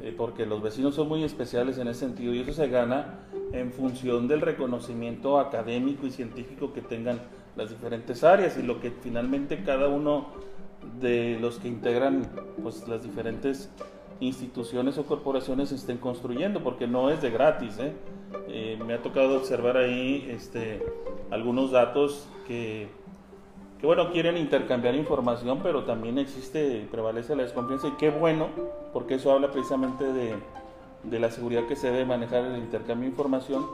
eh, 0.03 0.13
porque 0.17 0.45
los 0.47 0.61
vecinos 0.61 0.97
son 0.97 1.09
muy 1.09 1.23
especiales 1.23 1.79
en 1.79 1.87
ese 1.89 2.01
sentido, 2.01 2.35
y 2.35 2.41
eso 2.41 2.53
se 2.53 2.69
gana 2.69 3.21
en 3.53 3.73
función 3.73 4.27
del 4.27 4.41
reconocimiento 4.41 5.39
académico 5.39 6.07
y 6.07 6.11
científico 6.11 6.73
que 6.73 6.81
tengan 6.83 7.21
las 7.57 7.71
diferentes 7.71 8.25
áreas 8.25 8.59
y 8.59 8.63
lo 8.63 8.81
que 8.81 8.91
finalmente 8.91 9.63
cada 9.63 9.87
uno 9.87 10.27
de 11.01 11.39
los 11.41 11.61
que 11.61 11.69
integran 11.69 12.27
pues 12.61 12.87
las 12.89 13.05
diferentes 13.05 13.71
instituciones 14.21 14.99
o 14.99 15.07
corporaciones 15.07 15.71
estén 15.71 15.99
construyendo, 15.99 16.65
porque 16.65 16.89
no 16.89 17.11
es 17.11 17.23
de 17.23 17.31
gratis. 17.31 17.79
¿eh? 17.79 17.93
Eh, 18.49 18.79
me 18.87 18.95
ha 18.95 19.03
tocado 19.03 19.37
observar 19.37 19.77
ahí 19.77 20.29
este, 20.31 20.83
algunos 21.31 21.71
datos 21.71 22.29
que 22.47 22.89
que 23.85 23.87
bueno, 23.87 24.11
quieren 24.13 24.39
intercambiar 24.39 24.95
información, 24.95 25.61
pero 25.63 25.85
también 25.85 26.17
existe, 26.17 26.89
prevalece 26.91 27.37
la 27.37 27.43
desconfianza 27.43 27.89
y 27.89 27.91
qué 27.93 28.09
bueno, 28.09 28.49
porque 28.95 29.17
eso 29.17 29.31
habla 29.31 29.51
precisamente 29.51 30.05
de, 30.05 30.37
de 31.03 31.19
la 31.19 31.31
seguridad 31.31 31.67
que 31.67 31.77
se 31.77 31.91
debe 31.91 32.07
manejar 32.07 32.47
el 32.47 32.57
intercambio 32.57 33.05
de 33.05 33.11
información, 33.11 33.67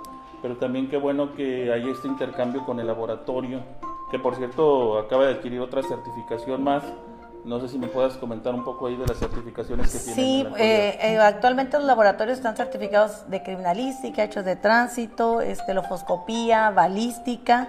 pero 0.43 0.57
también 0.57 0.89
qué 0.89 0.97
bueno 0.97 1.37
que 1.37 1.73
hay 1.73 1.89
este 1.89 2.09
intercambio 2.09 2.65
con 2.65 2.81
el 2.81 2.89
laboratorio, 2.89 3.61
que 4.11 4.19
por 4.19 4.35
cierto 4.35 4.99
acaba 4.99 5.27
de 5.27 5.35
adquirir 5.35 5.61
otra 5.61 5.81
certificación 5.85 6.65
más. 6.65 6.83
No 7.45 7.61
sé 7.61 7.69
si 7.69 7.79
me 7.79 7.87
puedas 7.87 8.15
comentar 8.15 8.55
un 8.55 8.65
poco 8.65 8.87
ahí 8.87 8.97
de 8.97 9.07
las 9.07 9.19
certificaciones 9.19 9.91
que 9.91 9.99
tienen. 9.99 10.15
Sí, 10.15 10.39
en 10.41 10.45
la 10.45 10.51
actualidad. 10.51 10.79
eh, 10.79 10.99
eh, 11.15 11.19
actualmente 11.19 11.79
los 11.79 11.87
laboratorios 11.87 12.39
están 12.39 12.57
certificados 12.57 13.29
de 13.31 13.43
criminalística, 13.43 14.23
hechos 14.23 14.45
de 14.45 14.57
tránsito, 14.57 15.41
estelofoscopía, 15.41 16.71
balística 16.71 17.69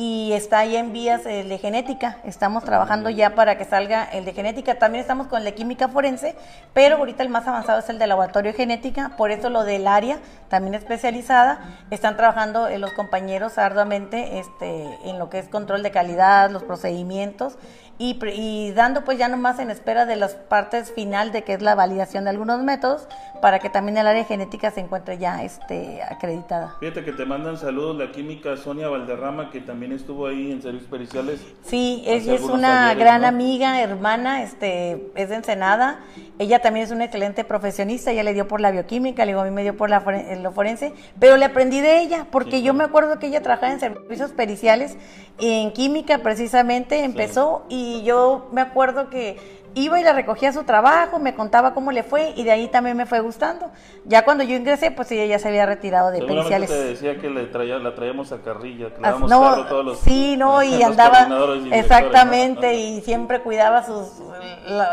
y 0.00 0.32
está 0.32 0.60
ahí 0.60 0.76
en 0.76 0.92
vías 0.92 1.26
el 1.26 1.48
de 1.48 1.58
genética. 1.58 2.18
Estamos 2.22 2.62
trabajando 2.62 3.10
ya 3.10 3.34
para 3.34 3.58
que 3.58 3.64
salga 3.64 4.04
el 4.04 4.24
de 4.24 4.32
genética. 4.32 4.76
También 4.76 5.02
estamos 5.02 5.26
con 5.26 5.40
el 5.40 5.44
de 5.44 5.54
química 5.54 5.88
forense, 5.88 6.36
pero 6.72 6.98
ahorita 6.98 7.24
el 7.24 7.30
más 7.30 7.48
avanzado 7.48 7.80
es 7.80 7.88
el 7.88 7.98
de 7.98 8.06
laboratorio 8.06 8.52
de 8.52 8.56
genética, 8.56 9.16
por 9.16 9.32
eso 9.32 9.50
lo 9.50 9.64
del 9.64 9.88
área 9.88 10.20
también 10.48 10.76
especializada. 10.76 11.58
Están 11.90 12.16
trabajando 12.16 12.68
eh, 12.68 12.78
los 12.78 12.92
compañeros 12.92 13.58
arduamente 13.58 14.38
este, 14.38 14.86
en 15.02 15.18
lo 15.18 15.30
que 15.30 15.40
es 15.40 15.48
control 15.48 15.82
de 15.82 15.90
calidad, 15.90 16.48
los 16.48 16.62
procedimientos 16.62 17.58
y, 17.98 18.18
y 18.34 18.72
dando 18.72 19.04
pues 19.04 19.18
ya 19.18 19.28
nomás 19.28 19.58
en 19.58 19.70
espera 19.70 20.06
de 20.06 20.16
las 20.16 20.34
partes 20.34 20.92
final 20.92 21.32
de 21.32 21.42
que 21.42 21.54
es 21.54 21.62
la 21.62 21.74
validación 21.74 22.24
de 22.24 22.30
algunos 22.30 22.62
métodos 22.62 23.08
para 23.42 23.58
que 23.60 23.70
también 23.70 23.96
el 23.98 24.06
área 24.06 24.24
genética 24.24 24.70
se 24.70 24.80
encuentre 24.80 25.18
ya 25.18 25.42
este, 25.44 26.02
acreditada. 26.02 26.76
Fíjate 26.80 27.04
que 27.04 27.12
te 27.12 27.24
mandan 27.24 27.56
saludos 27.56 27.96
la 27.96 28.10
química 28.10 28.56
Sonia 28.56 28.88
Valderrama, 28.88 29.50
que 29.50 29.60
también 29.60 29.92
estuvo 29.92 30.26
ahí 30.26 30.50
en 30.50 30.60
servicios 30.62 30.90
periciales. 30.90 31.40
Sí, 31.64 32.02
ella 32.06 32.34
es 32.34 32.42
una 32.42 32.94
gran 32.94 33.22
¿no? 33.22 33.28
amiga, 33.28 33.80
hermana, 33.80 34.42
este, 34.42 35.10
es 35.14 35.28
de 35.28 35.36
Ensenada. 35.36 36.00
Ella 36.40 36.60
también 36.60 36.84
es 36.86 36.92
una 36.92 37.04
excelente 37.04 37.44
profesionista, 37.44 38.10
ella 38.12 38.22
le 38.22 38.32
dio 38.34 38.46
por 38.48 38.60
la 38.60 38.70
bioquímica, 38.70 39.24
le 39.24 39.32
digo, 39.32 39.40
a 39.40 39.44
mí 39.44 39.50
me 39.50 39.62
dio 39.62 39.76
por 39.76 39.90
la 39.90 40.04
foren- 40.04 40.40
lo 40.40 40.52
forense, 40.52 40.92
pero 41.18 41.36
le 41.36 41.44
aprendí 41.44 41.80
de 41.80 42.00
ella, 42.00 42.26
porque 42.30 42.58
Sí, 42.58 42.62
yo 42.62 42.74
me 42.74 42.84
acuerdo 42.84 43.18
que 43.18 43.26
ella 43.28 43.42
trabajaba 43.42 43.72
en 43.72 43.80
servicios 43.80 44.30
periciales, 44.32 44.96
en 45.40 45.72
química 45.72 46.18
precisamente 46.18 47.02
empezó, 47.04 47.64
y 47.68 47.87
yo 48.04 48.46
me 48.52 48.60
acuerdo 48.60 49.10
que 49.10 49.36
iba 49.74 50.00
y 50.00 50.02
la 50.02 50.12
recogía 50.12 50.48
a 50.48 50.52
su 50.52 50.64
trabajo, 50.64 51.18
me 51.18 51.34
contaba 51.34 51.74
cómo 51.74 51.92
le 51.92 52.02
fue, 52.02 52.32
y 52.36 52.42
de 52.42 52.50
ahí 52.50 52.68
también 52.68 52.96
me 52.96 53.06
fue 53.06 53.20
gustando. 53.20 53.70
Ya 54.06 54.24
cuando 54.24 54.42
yo 54.42 54.56
ingresé, 54.56 54.90
pues 54.90 55.10
ella 55.12 55.26
ya 55.26 55.38
se 55.38 55.48
había 55.48 55.66
retirado 55.66 56.10
de 56.10 56.22
periciales. 56.22 56.68
te 56.70 56.84
decía 56.84 57.18
que 57.18 57.30
le 57.30 57.44
traía, 57.46 57.78
la 57.78 57.94
traíamos 57.94 58.32
a 58.32 58.38
carrilla, 58.38 58.90
que 58.90 59.00
le 59.00 59.08
damos 59.08 59.30
no, 59.30 59.40
carro 59.40 59.66
todos 59.66 59.84
los 59.84 59.98
sí, 60.00 60.36
no, 60.36 60.62
y 60.64 60.82
andaba 60.82 61.28
y 61.64 61.72
exactamente 61.72 62.66
¿no? 62.66 62.72
y 62.72 63.00
siempre 63.02 63.40
cuidaba 63.40 63.84
sus 63.84 64.08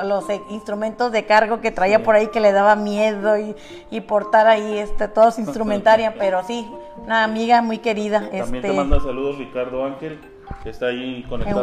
los 0.05 0.29
eh, 0.29 0.41
instrumentos 0.49 1.11
de 1.11 1.25
cargo 1.25 1.61
que 1.61 1.71
traía 1.71 1.97
Sí. 1.97 2.03
por 2.03 2.15
ahí 2.15 2.27
que 2.27 2.39
le 2.39 2.51
daba 2.51 2.75
miedo 2.75 3.37
y, 3.37 3.55
y 3.91 4.01
portar 4.01 4.47
ahí 4.47 4.77
este 4.77 5.07
todo 5.07 5.31
su 5.31 5.41
instrumentaria, 5.45 6.15
pero 6.17 6.43
sí, 6.43 6.67
una 6.97 7.23
amiga 7.23 7.61
muy 7.61 7.77
querida, 7.79 8.21
También 8.21 8.43
este 8.43 8.61
te 8.61 8.73
manda 8.73 8.99
saludos 8.99 9.37
Ricardo 9.37 9.85
Ángel, 9.85 10.19
que 10.63 10.69
está 10.69 10.87
ahí 10.87 11.23
conectado, 11.29 11.61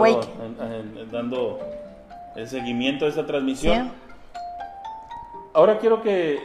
en- 0.61 0.99
en- 0.99 1.11
dando 1.11 1.59
el 2.37 2.49
seguimiento 2.49 3.05
de 3.05 3.11
esta 3.11 3.27
transmisión. 3.27 3.87
Sí. 3.87 3.93
Ahora 5.55 5.79
quiero 5.79 6.03
que 6.03 6.39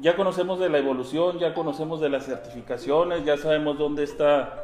ya 0.00 0.16
conocemos 0.16 0.58
de 0.58 0.68
la 0.68 0.78
evolución, 0.78 1.38
ya 1.38 1.54
conocemos 1.54 2.00
de 2.00 2.08
las 2.08 2.24
certificaciones, 2.24 3.24
ya 3.24 3.36
sabemos 3.36 3.78
dónde 3.78 4.04
está 4.04 4.60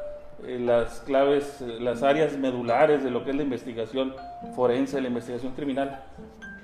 eh, 0.47 0.59
las 0.59 1.01
claves, 1.01 1.61
eh, 1.61 1.77
las 1.81 2.03
áreas 2.03 2.33
medulares 2.39 3.05
de 3.05 3.11
lo 3.11 3.23
que 3.25 3.31
es 3.31 3.37
la 3.37 3.43
investigación 3.43 4.15
forense, 4.57 4.99
la 5.01 5.09
investigación 5.09 5.53
criminal. 5.53 6.03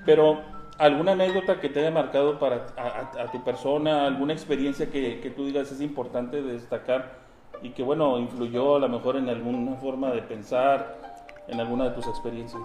Pero 0.06 0.40
alguna 0.78 1.12
anécdota 1.12 1.60
que 1.60 1.68
te 1.68 1.80
haya 1.80 1.90
marcado 1.90 2.38
para 2.38 2.68
a, 2.78 2.82
a- 3.18 3.22
a 3.24 3.30
tu 3.30 3.44
persona, 3.44 4.06
alguna 4.06 4.32
experiencia 4.32 4.86
que, 4.90 5.20
que 5.20 5.28
tú 5.30 5.44
digas 5.44 5.70
es 5.70 5.82
importante 5.82 6.40
de 6.40 6.54
destacar 6.54 7.25
y 7.62 7.70
que 7.70 7.82
bueno 7.82 8.18
influyó 8.18 8.76
a 8.76 8.78
lo 8.80 8.88
mejor 8.88 9.16
en 9.16 9.28
alguna 9.28 9.76
forma 9.76 10.10
de 10.10 10.22
pensar, 10.22 10.96
en 11.48 11.60
alguna 11.60 11.84
de 11.84 11.90
tus 11.90 12.06
experiencias. 12.06 12.62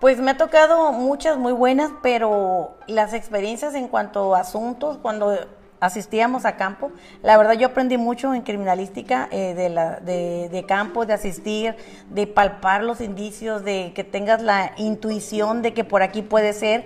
Pues 0.00 0.20
me 0.20 0.32
ha 0.32 0.36
tocado 0.36 0.92
muchas 0.92 1.38
muy 1.38 1.52
buenas, 1.52 1.90
pero 2.02 2.74
las 2.86 3.14
experiencias 3.14 3.74
en 3.74 3.88
cuanto 3.88 4.34
a 4.34 4.40
asuntos, 4.40 4.98
cuando 4.98 5.34
asistíamos 5.80 6.44
a 6.44 6.56
campo, 6.56 6.92
la 7.22 7.36
verdad 7.36 7.54
yo 7.54 7.68
aprendí 7.68 7.96
mucho 7.96 8.34
en 8.34 8.42
criminalística 8.42 9.28
eh, 9.30 9.54
de, 9.54 9.68
la, 9.68 10.00
de, 10.00 10.48
de 10.48 10.64
campo, 10.64 11.06
de 11.06 11.12
asistir, 11.12 11.76
de 12.10 12.26
palpar 12.26 12.82
los 12.82 13.00
indicios, 13.00 13.64
de 13.64 13.92
que 13.94 14.04
tengas 14.04 14.42
la 14.42 14.72
intuición 14.76 15.62
de 15.62 15.74
que 15.74 15.84
por 15.84 16.02
aquí 16.02 16.22
puede 16.22 16.52
ser, 16.54 16.84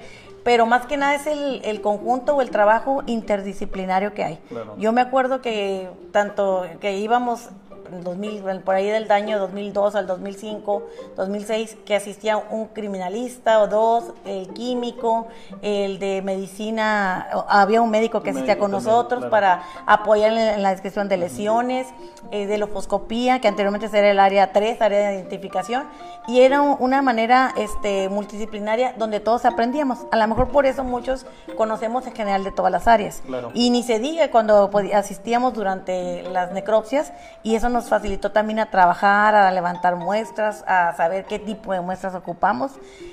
pero 0.49 0.65
más 0.65 0.87
que 0.87 0.97
nada 0.97 1.15
es 1.15 1.27
el, 1.27 1.61
el 1.63 1.83
conjunto 1.83 2.35
o 2.35 2.41
el 2.41 2.49
trabajo 2.49 3.03
interdisciplinario 3.05 4.15
que 4.15 4.25
hay. 4.25 4.39
Claro. 4.49 4.77
Yo 4.79 4.93
me 4.93 5.03
acuerdo 5.03 5.43
que 5.43 5.91
tanto 6.11 6.65
que 6.81 6.97
íbamos 6.97 7.51
2000, 7.91 8.61
por 8.61 8.75
ahí 8.75 8.87
del 8.89 9.11
año 9.11 9.39
2002 9.39 9.95
al 9.95 10.07
2005, 10.07 10.83
2006, 11.17 11.77
que 11.85 11.95
asistía 11.97 12.37
un 12.37 12.67
criminalista 12.69 13.61
o 13.61 13.69
dos, 13.69 14.13
el 14.25 14.49
químico, 14.55 15.27
el 15.63 15.99
de 15.99 16.23
medicina, 16.23 17.29
había 17.49 17.81
un 17.83 17.91
médico 17.91 18.23
que 18.23 18.31
asistía 18.31 18.55
médico 18.55 18.65
con 18.65 18.71
también, 18.73 18.93
nosotros 18.93 19.19
claro. 19.21 19.31
para 19.31 19.63
apoyar 19.87 20.33
en, 20.33 20.63
la 20.63 20.71
descripción 20.71 21.09
de 21.09 21.17
lesiones, 21.17 21.87
eh, 22.31 22.47
de 22.47 22.59
lofoscopía, 22.59 23.41
que 23.41 23.49
anteriormente 23.49 23.87
era 23.97 24.11
el 24.11 24.19
área 24.21 24.53
3, 24.53 24.81
área 24.83 25.09
de 25.09 25.15
identificación, 25.15 25.85
y 26.27 26.41
era 26.41 26.61
un- 26.61 26.77
una 26.81 27.01
manera 27.03 27.53
este, 27.57 28.09
multidisciplinaria 28.09 28.95
donde 28.99 29.21
todos 29.21 29.45
aprendíamos. 29.45 29.99
A 30.11 30.17
lo 30.17 30.27
mejor 30.29 30.49
por 30.49 30.67
eso 30.67 30.85
muchos 30.85 31.27
conocemos 31.57 32.07
en 32.07 32.15
general 32.15 32.45
de 32.45 32.53
todas 32.53 32.71
las 32.73 32.87
áreas. 32.87 33.23
Claro. 33.27 33.51
Y 33.55 33.71
ni 33.71 33.83
se 33.83 33.99
diga 33.99 34.31
cuando 34.31 34.71
podi- 34.71 34.93
asistíamos 34.93 35.55
durante 35.55 36.23
las 36.25 36.53
necropsias 36.53 37.13
y 37.43 37.55
eso 37.55 37.69
nos 37.69 37.78
facilitó 37.87 38.33
también 38.33 38.59
a 38.61 38.71
trabajar, 38.71 39.35
a 39.35 39.51
levantar 39.53 39.97
muestras, 39.97 40.65
a 40.67 40.95
saber 40.97 41.27
qué 41.27 41.39
tipo 41.39 41.73
de 41.73 41.81
muestras 41.81 42.15
ocupamos. 42.15 42.73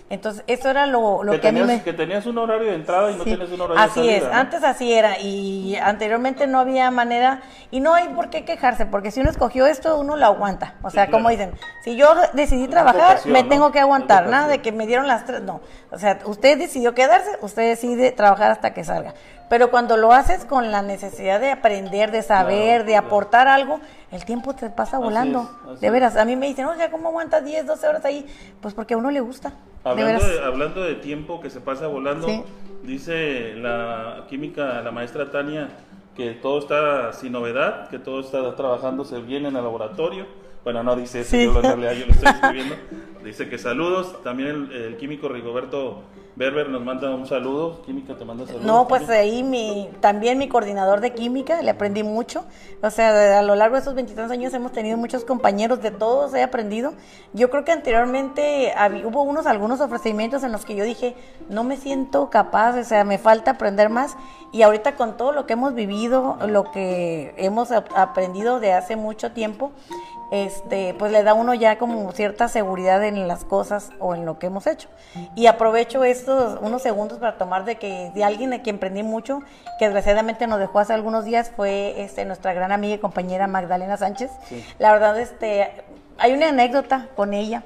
Entonces, 0.09 0.43
eso 0.47 0.69
era 0.69 0.85
lo, 0.85 1.23
lo 1.23 1.31
que, 1.33 1.41
que, 1.41 1.47
a 1.47 1.51
mí 1.51 1.59
tenías, 1.59 1.77
me... 1.79 1.83
que 1.83 1.93
tenías 1.93 2.25
un 2.27 2.37
horario 2.37 2.67
de 2.69 2.75
entrada 2.75 3.11
y 3.11 3.15
no 3.15 3.23
tienes 3.23 3.51
un 3.51 3.59
horario 3.61 3.83
Así 3.83 4.01
de 4.07 4.13
salida. 4.13 4.27
es, 4.27 4.33
¿no? 4.33 4.39
antes 4.39 4.63
así 4.63 4.93
era 4.93 5.19
y 5.19 5.75
anteriormente 5.77 6.47
no 6.47 6.59
había 6.59 6.89
manera 6.91 7.41
y 7.71 7.79
no 7.79 7.93
hay 7.93 8.07
por 8.09 8.29
qué 8.29 8.45
quejarse 8.45 8.85
porque 8.85 9.11
si 9.11 9.19
uno 9.21 9.29
escogió 9.31 9.65
esto 9.65 9.99
uno 9.99 10.15
lo 10.15 10.25
aguanta, 10.25 10.75
o 10.83 10.89
Sí, 10.89 10.95
sea, 10.95 11.05
claro. 11.07 11.17
como 11.17 11.29
dicen, 11.29 11.51
si 11.83 11.95
yo 11.95 12.07
decidí 12.33 12.65
Es 12.65 12.69
trabajar 12.69 13.17
me 13.25 13.41
¿no? 13.43 13.49
tengo 13.49 13.71
que 13.71 13.79
Es 13.79 13.83
aguantar, 13.83 14.27
nada 14.27 14.47
de 14.47 14.61
que 14.61 14.71
me 14.71 14.85
dieron 14.85 15.07
las 15.07 15.25
tres, 15.25 15.41
no, 15.41 15.61
o 15.91 15.97
sea, 15.97 16.19
usted 16.25 16.57
decidió 16.59 16.93
quedarse, 16.93 17.29
usted 17.41 17.63
decide 17.67 18.11
trabajar 18.11 18.51
hasta 18.51 18.73
que 18.73 18.83
salga, 18.83 19.15
pero 19.49 19.69
cuando 19.71 19.97
lo 19.97 20.11
haces 20.11 20.45
con 20.45 20.71
la 20.71 20.81
necesidad 20.81 21.39
de 21.39 21.51
aprender, 21.51 22.11
de 22.11 22.21
saber, 22.21 22.77
Claro, 22.77 22.83
de 22.85 22.91
claro. 22.91 23.07
aportar 23.07 23.47
algo, 23.47 23.79
el 24.11 24.25
tiempo 24.25 24.53
te 24.55 24.69
pasa 24.69 24.97
Así 24.97 25.03
volando, 25.03 25.41
es, 25.41 25.71
así 25.71 25.81
de 25.81 25.89
veras, 25.91 26.15
a 26.17 26.25
mí 26.25 26.35
me 26.35 26.47
dicen, 26.47 26.65
oye, 26.65 26.89
¿cómo 26.89 27.09
aguantas 27.09 27.43
10, 27.45 27.65
12 27.67 27.87
horas 27.87 28.05
ahí? 28.05 28.25
Pues 28.61 28.73
porque 28.73 28.93
a 28.93 28.97
uno 28.97 29.11
le 29.11 29.19
gusta, 29.21 29.53
Hablando 29.83 30.25
de, 30.27 30.43
hablando 30.43 30.83
de 30.83 30.95
tiempo 30.95 31.39
que 31.39 31.49
se 31.51 31.61
pasa 31.61 31.85
volando, 31.87 32.27
Sí. 32.27 32.43
dice 32.83 33.53
la 33.55 34.25
química, 34.29 34.81
la 34.81 34.91
maestra 34.91 35.29
Tania, 35.29 35.69
que 36.15 36.31
todo 36.31 36.59
está 36.59 37.13
sin 37.13 37.33
novedad, 37.33 37.87
que 37.89 37.99
todo 37.99 38.21
está 38.21 38.55
trabajándose 38.55 39.19
bien 39.19 39.45
en 39.45 39.55
el 39.55 39.63
laboratorio, 39.63 40.25
Bueno, 40.65 40.81
no 40.81 40.95
dice 40.95 41.21
eso, 41.21 41.37
yo, 41.37 41.55
en 41.59 41.63
realidad 41.63 41.93
yo 41.93 42.07
lo 42.07 42.11
estoy 42.11 42.29
escribiendo. 42.33 42.75
Dice 43.23 43.47
que 43.47 43.57
saludos. 43.59 44.21
También 44.23 44.49
el, 44.49 44.71
el 44.71 44.97
químico 44.97 45.29
Rigoberto 45.29 46.01
Berber 46.35 46.67
nos 46.69 46.83
manda 46.83 47.09
un 47.15 47.25
saludo. 47.25 47.81
Química 47.83 48.17
te 48.17 48.25
manda 48.25 48.45
saludos. 48.45 48.65
No, 48.65 48.87
pues 48.87 49.07
ahí 49.09 49.41
mi, 49.41 49.89
también 50.01 50.37
mi 50.37 50.49
coordinador 50.49 50.99
de 50.99 51.13
química, 51.13 51.61
le 51.61 51.71
aprendí 51.71 52.03
mucho. 52.03 52.43
O 52.81 52.89
sea, 52.89 53.39
a 53.39 53.41
lo 53.41 53.55
largo 53.55 53.75
de 53.75 53.83
esos 53.83 53.95
23 53.95 54.29
años 54.31 54.53
hemos 54.53 54.73
tenido 54.73 54.97
muchos 54.97 55.23
compañeros, 55.23 55.81
de 55.81 55.91
todos 55.91 56.33
he 56.33 56.43
aprendido. 56.43 56.93
Yo 57.33 57.49
creo 57.49 57.63
que 57.63 57.71
anteriormente 57.71 58.73
hubo 59.05 59.23
unos, 59.23 59.45
algunos 59.45 59.79
ofrecimientos 59.79 60.43
en 60.43 60.51
los 60.51 60.65
que 60.65 60.75
yo 60.75 60.83
dije, 60.83 61.15
no 61.49 61.63
me 61.63 61.77
siento 61.77 62.29
capaz, 62.29 62.77
o 62.77 62.83
sea, 62.83 63.05
me 63.05 63.17
falta 63.17 63.51
aprender 63.51 63.89
más. 63.89 64.17
Y 64.51 64.61
ahorita 64.61 64.95
con 64.95 65.15
todo 65.15 65.31
lo 65.31 65.45
que 65.45 65.53
hemos 65.53 65.73
vivido, 65.73 66.37
lo 66.47 66.69
que 66.71 67.33
hemos 67.37 67.71
aprendido 67.71 68.59
de 68.59 68.73
hace 68.73 68.97
mucho 68.97 69.31
tiempo, 69.31 69.71
este, 70.43 70.93
pues 70.97 71.11
le 71.11 71.23
da 71.23 71.33
uno 71.33 71.53
ya 71.53 71.77
como 71.77 72.11
cierta 72.11 72.47
seguridad 72.47 73.03
en 73.03 73.27
las 73.27 73.45
cosas 73.45 73.91
o 73.99 74.15
en 74.15 74.25
lo 74.25 74.39
que 74.39 74.47
hemos 74.47 74.67
hecho. 74.67 74.89
Y 75.35 75.47
aprovecho 75.47 76.03
estos 76.03 76.59
unos 76.61 76.81
segundos 76.81 77.19
para 77.19 77.37
tomar 77.37 77.65
de 77.65 77.75
que 77.77 78.11
de 78.13 78.23
alguien 78.23 78.53
a 78.53 78.61
quien 78.61 78.77
aprendí 78.77 79.03
mucho, 79.03 79.41
que 79.79 79.85
desgraciadamente 79.85 80.47
nos 80.47 80.59
dejó 80.59 80.79
hace 80.79 80.93
algunos 80.93 81.25
días, 81.25 81.51
fue 81.55 82.01
este, 82.03 82.25
nuestra 82.25 82.53
gran 82.53 82.71
amiga 82.71 82.95
y 82.95 82.99
compañera 82.99 83.47
Magdalena 83.47 83.97
Sánchez. 83.97 84.31
La 84.79 84.91
verdad, 84.91 85.19
este, 85.19 85.71
hay 86.17 86.33
una 86.33 86.49
anécdota 86.49 87.07
con 87.15 87.33
ella 87.33 87.63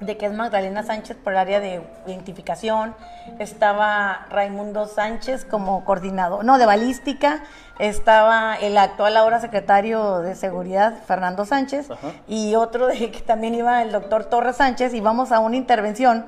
de 0.00 0.16
que 0.16 0.26
es 0.26 0.32
Magdalena 0.32 0.82
Sánchez 0.82 1.16
por 1.16 1.32
el 1.32 1.38
área 1.38 1.60
de 1.60 1.82
identificación, 2.06 2.94
estaba 3.38 4.26
Raimundo 4.30 4.86
Sánchez 4.86 5.44
como 5.44 5.84
coordinador, 5.84 6.44
no, 6.44 6.58
de 6.58 6.66
balística, 6.66 7.42
estaba 7.78 8.56
el 8.56 8.76
actual 8.76 9.16
ahora 9.16 9.40
secretario 9.40 10.20
de 10.20 10.34
Seguridad, 10.34 10.94
Fernando 11.06 11.44
Sánchez, 11.46 11.88
y 12.28 12.54
otro 12.56 12.88
de 12.88 13.10
que 13.10 13.20
también 13.20 13.54
iba 13.54 13.82
el 13.82 13.92
doctor 13.92 14.24
Torres 14.24 14.56
Sánchez, 14.56 14.92
y 14.92 15.00
vamos 15.00 15.32
a 15.32 15.38
una 15.40 15.56
intervención 15.56 16.26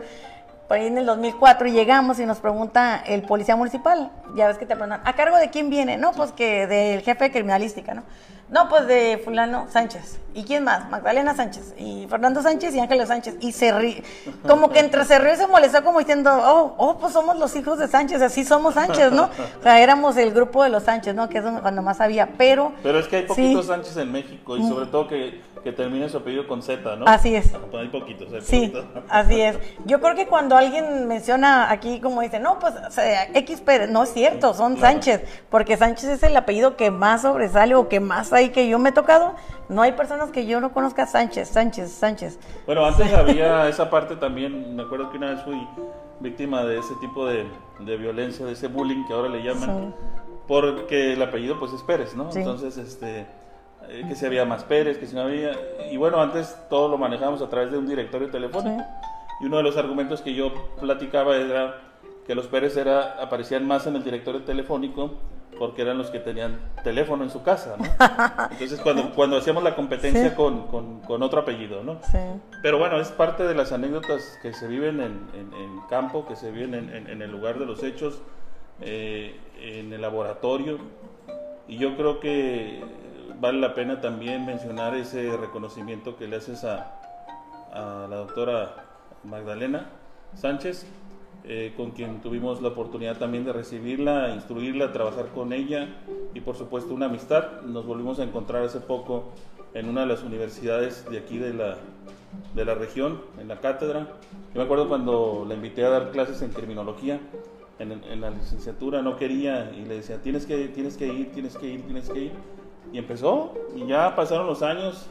por 0.67 0.77
ahí 0.77 0.87
en 0.87 0.99
el 0.99 1.07
2004 1.07 1.69
y 1.69 1.73
llegamos 1.73 2.21
y 2.21 2.27
nos 2.27 2.39
pregunta 2.39 3.03
el 3.07 3.23
policía 3.23 3.57
municipal, 3.57 4.11
ya 4.35 4.47
ves 4.47 4.59
que 4.59 4.67
te 4.67 4.77
preguntan, 4.77 5.01
¿a 5.05 5.13
cargo 5.15 5.37
de 5.37 5.49
quién 5.51 5.71
viene? 5.71 5.97
No, 5.97 6.13
pues 6.13 6.33
que 6.33 6.67
del 6.67 7.01
jefe 7.01 7.25
de 7.25 7.31
criminalística, 7.33 7.95
¿no? 7.95 8.03
No, 8.51 8.69
pues 8.69 8.87
de 8.87 9.21
fulano 9.23 9.67
Sánchez. 9.71 10.19
¿Y 10.35 10.45
quién 10.45 10.65
más? 10.65 10.89
Magdalena 10.89 11.35
Sánchez. 11.35 11.75
Y 11.79 12.07
Fernando 12.09 12.43
Sánchez 12.43 12.75
y 12.75 12.81
Ángel 12.81 13.07
Sánchez. 13.07 13.37
Y 13.41 13.53
se 13.53 13.73
ríe. 13.73 14.03
Como 14.47 14.71
que 14.71 14.79
entre 14.79 15.05
se 15.05 15.19
ríe 15.19 15.37
se 15.37 15.47
molestó 15.47 15.85
como 15.85 15.99
diciendo, 15.99 16.31
oh, 16.33 16.75
oh, 16.79 16.99
pues 16.99 17.13
somos 17.13 17.39
los 17.39 17.55
hijos 17.57 17.79
de 17.79 17.89
Sánchez, 17.89 18.23
así 18.23 18.45
somos 18.45 18.75
Sánchez, 18.75 19.13
¿no? 19.13 19.25
O 19.25 19.63
sea, 19.63 19.81
éramos 19.81 20.17
el 20.17 20.33
grupo 20.33 20.63
de 20.63 20.71
los 20.71 20.85
Sánchez, 20.85 21.15
¿no? 21.15 21.29
Que 21.29 21.39
es 21.39 21.45
cuando 21.61 21.83
más 21.83 22.01
había. 22.01 22.29
Pero... 22.39 22.73
Pero 22.83 22.99
es 23.01 23.09
que 23.09 23.17
hay 23.17 23.23
poquitos 23.25 23.67
Sánchez 23.67 23.97
en 23.99 24.13
México 24.13 24.57
y 24.57 24.67
sobre 24.67 24.87
todo 24.87 25.09
que 25.09 25.41
que 25.69 25.77
termine 25.77 26.09
su 26.09 26.17
apellido 26.17 26.47
con 26.47 26.63
Z, 26.63 26.97
¿no? 26.97 27.07
Así 27.07 27.35
es. 27.35 27.53
Hay 27.79 27.89
poquitos, 27.89 28.29
sí, 28.43 28.73
así 29.11 29.41
es. 29.41 29.59
Yo 29.85 30.01
creo 30.01 30.15
que 30.15 30.27
cuando 30.27 30.57
alguien 30.57 31.07
menciona 31.07 31.71
aquí, 31.71 32.01
como 32.01 32.23
dice, 32.23 32.41
no, 32.41 32.59
pues 32.59 32.75
X 33.35 33.61
Pérez, 33.61 33.91
no 33.91 34.03
es 34.03 34.13
cierto, 34.15 34.55
son 34.55 34.79
Sánchez, 34.79 35.23
porque 35.51 35.77
Sánchez 35.77 36.09
es 36.09 36.23
el 36.23 36.35
apellido 36.37 36.77
que 36.77 36.91
más 36.91 37.23
sobresale 37.23 37.75
o 37.75 37.89
que 37.89 38.01
más 38.01 38.33
hay 38.33 38.49
que 38.49 38.67
yo 38.67 38.79
me 38.79 38.89
he 38.89 38.93
tocado. 38.93 39.35
No 39.69 39.83
hay 39.83 39.93
personas 39.93 40.31
que 40.31 40.47
yo 40.47 40.59
no 40.61 40.73
conozca 40.73 41.07
Sánchez, 41.07 41.49
Sánchez, 41.49 41.91
Sánchez. 41.91 42.39
Bueno, 42.65 42.87
antes 42.87 43.13
había 43.13 43.69
esa 43.69 43.91
parte 43.91 44.17
también, 44.17 44.75
me 44.75 44.85
acuerdo 44.85 45.11
que 45.11 45.19
una 45.19 45.33
vez 45.33 45.43
fui 45.43 45.69
víctima 46.21 46.65
de 46.65 46.79
ese 46.79 46.95
tipo 46.95 47.27
de, 47.27 47.45
violencia, 47.79 48.47
de 48.47 48.53
ese 48.53 48.69
bullying 48.69 49.05
que 49.07 49.13
ahora 49.13 49.29
le 49.29 49.43
llaman, 49.43 49.95
porque 50.47 51.13
el 51.13 51.23
apellido 51.23 51.59
pues 51.59 51.75
es 51.75 51.83
Pérez, 51.83 52.15
¿no? 52.17 52.31
Entonces, 52.35 52.79
este 52.79 53.27
eh, 53.89 54.05
que 54.09 54.15
si 54.15 54.27
había 54.27 54.45
más 54.45 54.65
Pérez, 54.65 54.99
que 54.99 55.07
si 55.07 55.15
no 55.15 55.23
había. 55.23 55.53
Y 55.91 55.97
bueno, 55.97 56.21
antes 56.21 56.57
todo 56.69 56.89
lo 56.89 56.99
manejábamos 56.99 57.43
a 57.43 57.49
través 57.49 57.71
de 57.71 57.79
un 57.79 57.87
directorio 57.87 58.31
telefónico. 58.31 58.85
Y 59.41 59.47
uno 59.47 59.59
de 59.59 59.63
los 59.63 59.77
argumentos 59.77 60.21
que 60.21 60.35
yo 60.35 60.53
platicaba 60.81 61.37
era 61.37 61.77
que 62.27 62.35
los 62.35 62.47
Pérez 62.47 62.77
era, 62.77 63.23
aparecían 63.23 63.67
más 63.67 63.87
en 63.87 63.97
el 63.97 64.05
directorio 64.05 64.43
telefónico 64.43 65.15
porque 65.59 65.83
eran 65.83 65.99
los 65.99 66.11
que 66.11 66.21
tenían 66.21 66.59
teléfono 66.85 67.25
en 67.25 67.31
su 67.31 67.43
casa, 67.43 67.77
¿no? 67.79 67.85
Entonces 68.51 68.81
cuando, 68.81 69.13
cuando 69.15 69.37
hacíamos 69.37 69.63
la 69.63 69.75
competencia 69.75 70.35
con, 70.35 70.69
con, 70.69 71.23
otro 71.23 71.41
apellido, 71.41 71.83
¿no? 71.83 71.99
Sí. 72.11 72.19
Pero 72.63 72.79
bueno, 72.79 73.01
es 73.01 73.09
parte 73.09 73.43
de 73.43 73.55
las 73.55 73.73
anécdotas 73.73 74.39
que 74.41 74.53
se 74.53 74.69
viven 74.69 75.01
en, 75.01 75.29
en, 75.35 75.81
campo, 75.91 76.27
que 76.27 76.37
se 76.37 76.51
viven 76.51 76.75
en, 76.75 77.09
en, 77.09 77.23
el 77.23 77.31
lugar 77.31 77.59
de 77.59 77.67
los 77.67 77.83
hechos, 77.83 78.21
eh, 78.81 79.37
en 79.61 79.93
el 79.93 80.01
laboratorio. 80.01 80.79
Y 81.67 81.79
yo 81.79 81.97
creo 81.97 82.21
que 82.21 82.83
vale 83.41 83.61
la 83.61 83.75
pena 83.75 84.01
también 84.01 84.47
mencionar 84.47 84.95
ese 84.97 85.37
reconocimiento 85.37 86.17
que 86.17 86.27
le 86.27 86.37
haces 86.37 86.65
a, 86.65 86.95
la 87.73 88.17
doctora 88.17 88.87
Magdalena 89.23 89.87
Sánchez, 90.35 90.87
eh, 91.45 91.75
con 91.77 91.93
quien 91.93 92.21
tuvimos 92.21 92.61
la 92.61 92.69
oportunidad 92.69 93.19
también 93.19 93.45
de 93.45 93.53
recibirla, 93.53 94.35
instruirla, 94.35 94.93
trabajar 94.93 95.29
con 95.29 95.53
ella 95.53 95.89
y 96.35 96.41
por 96.41 96.57
supuesto 96.57 96.93
una 96.93 97.07
amistad. 97.07 97.61
Nos 97.63 97.87
volvimos 97.87 98.19
a 98.19 98.25
encontrar 98.25 98.65
hace 98.65 98.81
poco 98.81 99.33
en 99.75 99.89
una 99.89 100.01
de 100.01 100.07
las 100.09 100.23
universidades 100.25 101.09
de 101.09 101.19
aquí 101.19 101.39
de 101.39 101.55
la, 101.55 101.77
de 102.55 102.65
la 102.65 102.75
región, 102.75 103.21
en 103.39 103.47
la 103.47 103.61
cátedra. 103.61 104.09
Yo 104.55 104.61
me 104.61 104.63
acuerdo 104.63 104.89
cuando 104.89 105.45
la 105.47 105.55
invité 105.55 105.85
a 105.85 105.91
dar 105.91 106.11
clases 106.11 106.43
en 106.43 106.51
criminología, 106.51 107.21
en, 107.79 107.93
en 107.93 108.21
la 108.21 108.31
licenciatura, 108.31 109.03
no 109.03 109.17
quería 109.17 109.71
y 109.71 109.85
le 109.85 109.97
decía, 109.97 110.21
tienes 110.21 110.47
que, 110.47 110.69
tienes 110.69 110.97
que 110.97 111.07
ir, 111.07 111.31
tienes 111.31 111.57
que 111.57 111.69
ir, 111.69 111.83
tienes 111.83 112.09
que 112.09 112.19
ir 112.19 112.33
y 112.93 112.99
empezó, 112.99 113.53
y 113.75 113.87
ya 113.87 114.15
pasaron 114.17 114.47
los 114.47 114.63
años, 114.63 115.09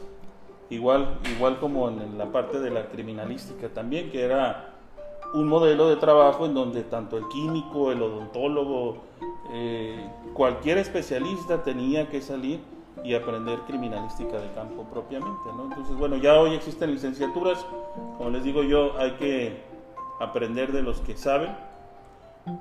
igual, 0.70 1.18
igual 1.36 1.58
como 1.58 1.88
en 1.88 2.18
la 2.18 2.26
parte 2.26 2.60
de 2.60 2.70
la 2.70 2.88
criminalística 2.88 3.68
también, 3.68 4.10
que 4.10 4.22
era 4.22 4.74
un 5.34 5.46
modelo 5.46 5.88
de 5.88 5.96
trabajo 5.96 6.46
en 6.46 6.54
donde 6.54 6.82
tanto 6.82 7.18
el 7.18 7.28
químico, 7.28 7.92
el 7.92 8.02
odontólogo, 8.02 8.98
eh, 9.52 10.08
cualquier 10.34 10.78
especialista 10.78 11.62
tenía 11.62 12.08
que 12.08 12.20
salir 12.20 12.60
y 13.04 13.14
aprender 13.14 13.60
criminalística 13.60 14.38
de 14.38 14.50
campo 14.52 14.84
propiamente, 14.84 15.50
¿no? 15.56 15.64
Entonces, 15.64 15.96
bueno, 15.96 16.16
ya 16.16 16.38
hoy 16.40 16.54
existen 16.54 16.90
licenciaturas, 16.90 17.64
como 18.16 18.30
les 18.30 18.42
digo 18.42 18.62
yo, 18.62 18.98
hay 18.98 19.12
que 19.12 19.62
aprender 20.20 20.72
de 20.72 20.82
los 20.82 21.00
que 21.00 21.16
saben 21.16 21.54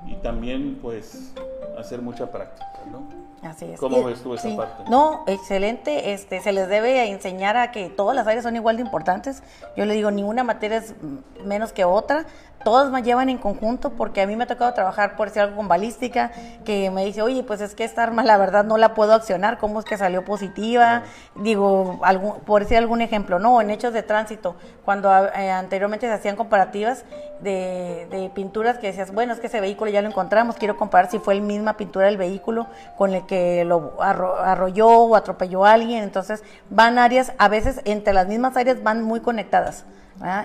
y 0.05 0.15
también, 0.15 0.79
pues, 0.81 1.33
hacer 1.77 2.01
mucha 2.01 2.31
práctica, 2.31 2.67
¿no? 2.91 3.27
Así 3.47 3.65
es. 3.65 3.79
¿Cómo 3.79 4.03
ves 4.03 4.21
tú 4.21 4.33
esa 4.33 4.55
parte? 4.55 4.89
No, 4.89 5.23
excelente. 5.27 6.13
Este, 6.13 6.41
se 6.41 6.51
les 6.51 6.67
debe 6.67 7.09
enseñar 7.09 7.55
a 7.55 7.71
que 7.71 7.89
todas 7.89 8.15
las 8.15 8.25
áreas 8.25 8.43
son 8.43 8.55
igual 8.55 8.77
de 8.77 8.81
importantes. 8.81 9.43
Yo 9.75 9.85
le 9.85 9.93
digo, 9.93 10.09
ninguna 10.09 10.43
materia 10.43 10.77
es 10.77 10.95
menos 11.43 11.71
que 11.71 11.85
otra 11.85 12.25
todos 12.63 12.91
me 12.91 13.03
llevan 13.03 13.29
en 13.29 13.37
conjunto 13.37 13.91
porque 13.91 14.21
a 14.21 14.27
mí 14.27 14.35
me 14.35 14.43
ha 14.43 14.47
tocado 14.47 14.73
trabajar, 14.73 15.15
por 15.15 15.27
decir 15.27 15.41
algo, 15.41 15.57
con 15.57 15.67
balística, 15.67 16.31
que 16.65 16.91
me 16.91 17.05
dice, 17.05 17.21
oye, 17.21 17.43
pues 17.43 17.61
es 17.61 17.75
que 17.75 17.83
esta 17.83 18.03
arma 18.03 18.23
la 18.23 18.37
verdad 18.37 18.63
no 18.65 18.77
la 18.77 18.93
puedo 18.93 19.13
accionar, 19.13 19.57
¿cómo 19.57 19.79
es 19.79 19.85
que 19.85 19.97
salió 19.97 20.25
positiva? 20.25 21.03
Digo, 21.35 21.99
algún, 22.03 22.39
por 22.41 22.63
decir 22.63 22.77
algún 22.77 23.01
ejemplo, 23.01 23.39
no, 23.39 23.61
en 23.61 23.69
hechos 23.69 23.93
de 23.93 24.03
tránsito, 24.03 24.55
cuando 24.85 25.09
eh, 25.09 25.51
anteriormente 25.51 26.07
se 26.07 26.13
hacían 26.13 26.35
comparativas 26.35 27.05
de, 27.41 28.07
de, 28.09 28.29
pinturas 28.33 28.77
que 28.77 28.87
decías, 28.87 29.13
bueno, 29.13 29.33
es 29.33 29.39
que 29.39 29.47
ese 29.47 29.61
vehículo 29.61 29.91
ya 29.91 30.01
lo 30.01 30.09
encontramos, 30.09 30.55
quiero 30.55 30.77
comparar 30.77 31.09
si 31.09 31.19
fue 31.19 31.35
la 31.35 31.41
misma 31.41 31.77
pintura 31.77 32.07
del 32.07 32.17
vehículo 32.17 32.67
con 32.97 33.13
el 33.13 33.25
que 33.25 33.63
lo 33.65 34.01
arrolló 34.01 34.89
o 34.89 35.15
atropelló 35.15 35.65
a 35.65 35.73
alguien, 35.73 36.03
entonces 36.03 36.43
van 36.69 36.97
áreas, 36.97 37.33
a 37.37 37.47
veces 37.47 37.81
entre 37.85 38.13
las 38.13 38.27
mismas 38.27 38.57
áreas 38.57 38.81
van 38.83 39.03
muy 39.03 39.19
conectadas 39.19 39.85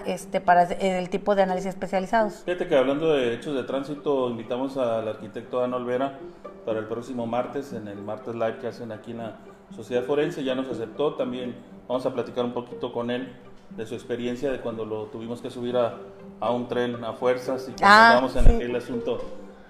este, 0.06 0.40
para 0.40 0.64
el 0.64 1.08
tipo 1.10 1.34
de 1.34 1.42
análisis 1.42 1.70
especializados. 1.70 2.42
Fíjate 2.44 2.66
que 2.68 2.76
hablando 2.76 3.12
de 3.12 3.34
hechos 3.34 3.54
de 3.54 3.64
tránsito, 3.64 4.30
invitamos 4.30 4.76
al 4.76 5.08
arquitecto 5.08 5.62
Ana 5.62 5.76
Olvera 5.76 6.18
para 6.64 6.78
el 6.78 6.86
próximo 6.86 7.26
martes, 7.26 7.72
en 7.72 7.88
el 7.88 8.02
martes 8.02 8.34
live 8.34 8.58
que 8.60 8.68
hacen 8.68 8.92
aquí 8.92 9.12
en 9.12 9.18
la 9.18 9.36
Sociedad 9.74 10.04
Forense, 10.04 10.44
ya 10.44 10.54
nos 10.54 10.68
aceptó, 10.68 11.14
también 11.14 11.54
vamos 11.88 12.04
a 12.06 12.12
platicar 12.12 12.44
un 12.44 12.52
poquito 12.52 12.92
con 12.92 13.10
él 13.10 13.32
de 13.76 13.86
su 13.86 13.94
experiencia 13.94 14.52
de 14.52 14.60
cuando 14.60 14.84
lo 14.84 15.06
tuvimos 15.06 15.40
que 15.40 15.50
subir 15.50 15.76
a, 15.76 15.94
a 16.40 16.50
un 16.50 16.68
tren 16.68 17.02
a 17.04 17.14
fuerzas 17.14 17.68
y 17.68 17.72
que 17.72 17.84
ah, 17.84 18.28
en 18.34 18.54
aquel 18.54 18.76
asunto 18.76 19.20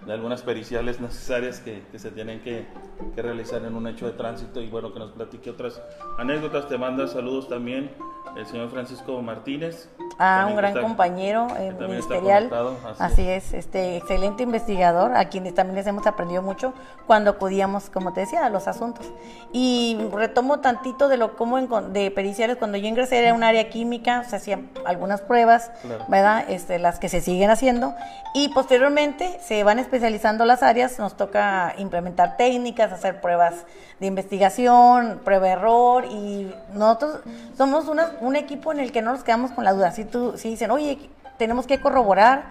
de 0.07 0.13
algunas 0.13 0.43
periciales 0.43 1.01
necesarias 1.01 1.61
que, 1.61 1.83
que 1.91 1.99
se 1.99 2.11
tienen 2.11 2.41
que, 2.41 2.67
que, 3.15 3.23
realizar 3.23 3.65
en 3.65 3.75
un 3.75 3.87
hecho 3.87 4.07
de 4.07 4.13
tránsito 4.13 4.61
y 4.61 4.69
bueno, 4.69 4.93
que 4.93 4.99
nos 4.99 5.13
platique 5.13 5.51
otras 5.51 5.81
anécdotas. 6.19 6.69
Te 6.69 6.77
manda 6.77 7.07
saludos 7.07 7.49
también 7.49 7.91
el 8.37 8.47
señor 8.47 8.71
Francisco 8.71 9.21
Martínez. 9.21 9.89
a 10.19 10.47
un 10.49 10.57
gran 10.57 10.81
compañero 10.81 11.49
eh, 11.59 11.73
ministerial. 11.79 12.51
Así, 12.99 13.29
es. 13.29 13.53
este 13.53 13.97
excelente 13.97 14.43
investigador, 14.43 15.17
a 15.17 15.29
quienes 15.29 15.55
también 15.55 15.77
les 15.77 15.87
hemos 15.87 16.07
aprendido 16.07 16.43
mucho 16.43 16.73
cuando 17.07 17.31
acudíamos, 17.31 17.91
como 17.91 18.13
te 18.13 18.21
decía, 18.21 18.47
a 18.47 18.51
los 18.51 18.69
asuntos. 18.69 19.11
Y 19.53 19.99
retomo 20.13 20.61
tantito 20.61 21.09
de 21.09 21.17
lo 21.17 21.37
como 21.37 21.61
de 21.61 22.11
periciales, 22.11 22.57
cuando 22.57 22.79
yo 22.79 22.87
ingresé 22.87 23.19
era 23.19 23.35
un 23.35 23.43
área 23.43 23.69
química, 23.69 24.25
se 24.25 24.37
hacían 24.37 24.71
algunas 24.85 25.21
pruebas, 25.21 25.71
¿verdad? 26.09 26.45
Este, 26.49 26.79
las 26.79 26.99
que 26.99 27.09
se 27.09 27.21
siguen 27.21 27.51
haciendo, 27.51 27.95
y 28.35 28.49
posteriormente 28.49 29.39
se 29.41 29.63
van 29.65 29.79
especializando 29.93 30.47
las 30.47 30.63
áreas, 30.63 30.99
nos 30.99 31.19
toca 31.19 31.75
implementar 31.77 32.39
técnicas, 32.39 32.93
hacer 32.93 33.21
pruebas 33.21 33.67
de 34.01 34.07
investigación, 34.07 35.21
prueba 35.23 35.51
error, 35.51 36.07
y 36.07 36.51
nosotros 36.73 37.21
somos 37.59 37.89
una, 37.89 38.13
un 38.23 38.35
equipo 38.35 38.73
en 38.73 38.81
el 38.81 38.91
que 38.91 39.03
no 39.03 39.13
nos 39.13 39.23
quedamos 39.23 39.51
con 39.51 39.65
la 39.65 39.75
duda. 39.75 39.93
Si, 39.93 40.07
tú, 40.07 40.33
si 40.39 40.49
dicen, 40.49 40.71
oye, 40.71 41.11
tenemos 41.37 41.67
que 41.67 41.79
corroborar, 41.79 42.45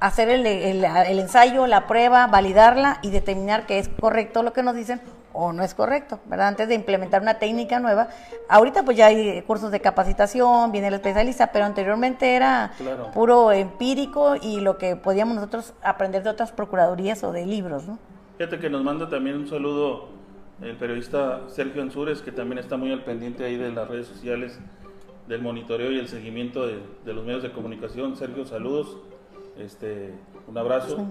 hacer 0.00 0.30
el, 0.30 0.46
el, 0.46 0.84
el, 0.86 1.18
ensayo, 1.18 1.66
la 1.66 1.86
prueba, 1.86 2.28
validarla 2.28 2.98
y 3.02 3.10
determinar 3.10 3.66
que 3.66 3.78
es 3.78 3.90
correcto 3.90 4.42
lo 4.42 4.54
que 4.54 4.62
nos 4.62 4.74
dicen 4.74 5.02
o 5.36 5.52
no 5.52 5.62
es 5.62 5.74
correcto, 5.74 6.18
¿verdad? 6.26 6.48
Antes 6.48 6.68
de 6.68 6.74
implementar 6.74 7.20
una 7.20 7.38
técnica 7.38 7.78
nueva. 7.78 8.08
Ahorita 8.48 8.84
pues 8.84 8.96
ya 8.96 9.06
hay 9.06 9.42
cursos 9.42 9.70
de 9.70 9.80
capacitación, 9.80 10.72
viene 10.72 10.88
el 10.88 10.94
especialista, 10.94 11.52
pero 11.52 11.64
anteriormente 11.64 12.34
era 12.34 12.72
puro 13.12 13.52
empírico 13.52 14.36
y 14.40 14.60
lo 14.60 14.78
que 14.78 14.96
podíamos 14.96 15.36
nosotros 15.36 15.74
aprender 15.82 16.22
de 16.22 16.30
otras 16.30 16.52
procuradurías 16.52 17.22
o 17.22 17.32
de 17.32 17.44
libros, 17.44 17.86
¿no? 17.86 17.98
Fíjate 18.38 18.58
que 18.58 18.70
nos 18.70 18.82
manda 18.82 19.08
también 19.08 19.36
un 19.36 19.48
saludo 19.48 20.08
el 20.62 20.76
periodista 20.76 21.42
Sergio 21.48 21.82
Ansúrez, 21.82 22.22
que 22.22 22.32
también 22.32 22.58
está 22.58 22.76
muy 22.76 22.90
al 22.90 23.04
pendiente 23.04 23.44
ahí 23.44 23.56
de 23.56 23.70
las 23.72 23.88
redes 23.88 24.06
sociales 24.06 24.58
del 25.28 25.42
monitoreo 25.42 25.92
y 25.92 25.98
el 25.98 26.08
seguimiento 26.08 26.66
de, 26.66 26.78
los 27.12 27.24
medios 27.24 27.42
de 27.42 27.52
comunicación. 27.52 28.16
Sergio, 28.16 28.46
saludos, 28.46 28.96
este, 29.58 30.14
un 30.46 30.56
abrazo. 30.56 31.06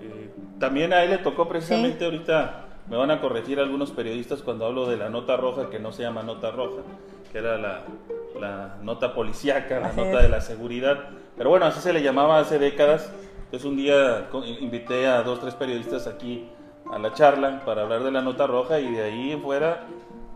Eh, 0.00 0.30
también 0.58 0.92
a 0.92 1.02
él 1.02 1.10
le 1.10 1.18
tocó 1.18 1.48
precisamente 1.48 2.04
ahorita, 2.04 2.63
me 2.88 2.96
van 2.96 3.10
a 3.10 3.20
corregir 3.20 3.60
algunos 3.60 3.90
periodistas 3.90 4.42
cuando 4.42 4.66
hablo 4.66 4.86
de 4.86 4.96
la 4.96 5.08
nota 5.08 5.36
roja, 5.36 5.70
que 5.70 5.78
no 5.78 5.92
se 5.92 6.02
llama 6.02 6.22
nota 6.22 6.50
roja, 6.50 6.82
que 7.32 7.38
era 7.38 7.56
la, 7.56 8.76
nota 8.82 9.14
policíaca, 9.14 9.80
la 9.80 9.92
nota 9.92 10.22
de 10.22 10.28
la 10.28 10.40
seguridad. 10.40 11.08
Pero 11.36 11.50
bueno, 11.50 11.66
así 11.66 11.80
se 11.80 11.92
le 11.92 12.02
llamaba 12.02 12.38
hace 12.38 12.58
décadas. 12.58 13.10
Entonces 13.44 13.64
un 13.64 13.76
día 13.76 14.28
invité 14.60 15.06
a 15.06 15.22
dos, 15.22 15.40
tres 15.40 15.54
periodistas 15.54 16.06
aquí 16.06 16.48
a 16.90 16.98
la 16.98 17.14
charla 17.14 17.62
para 17.64 17.82
hablar 17.82 18.02
de 18.02 18.10
la 18.10 18.20
nota 18.20 18.46
roja 18.46 18.80
y 18.80 18.92
de 18.92 19.02
ahí 19.02 19.32
en 19.32 19.42
fuera 19.42 19.86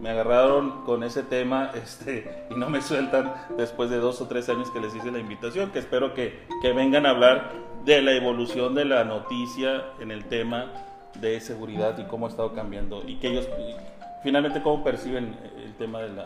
me 0.01 0.11
agarraron 0.11 0.85
con 0.85 1.03
ese 1.03 1.23
tema 1.23 1.71
este, 1.75 2.47
y 2.51 2.55
no 2.55 2.71
me 2.71 2.81
sueltan 2.81 3.35
después 3.57 3.91
de 3.91 3.99
dos 3.99 4.21
o 4.21 4.27
tres 4.27 4.49
años 4.49 4.71
que 4.71 4.81
les 4.81 4.95
hice 4.95 5.11
la 5.11 5.19
invitación, 5.19 5.71
que 5.71 5.81
espero 5.81 6.15
que, 6.15 6.47
que 6.63 6.73
vengan 6.73 7.05
a 7.05 7.11
hablar 7.11 7.53
de 7.85 8.01
la 8.01 8.13
evolución 8.13 8.75
de 8.75 8.85
la 8.85 9.05
noticia 9.05 9.85
en 9.99 10.11
el 10.11 10.27
tema 10.27 10.88
de 11.15 11.41
seguridad 11.41 11.99
y 11.99 12.05
cómo 12.05 12.27
ha 12.27 12.29
estado 12.29 12.55
cambiando 12.55 13.03
y 13.07 13.19
que 13.19 13.29
ellos 13.29 13.49
finalmente 14.23 14.63
cómo 14.63 14.85
perciben 14.85 15.37
el 15.57 15.75
tema 15.77 16.01
de 16.01 16.11
la, 16.11 16.25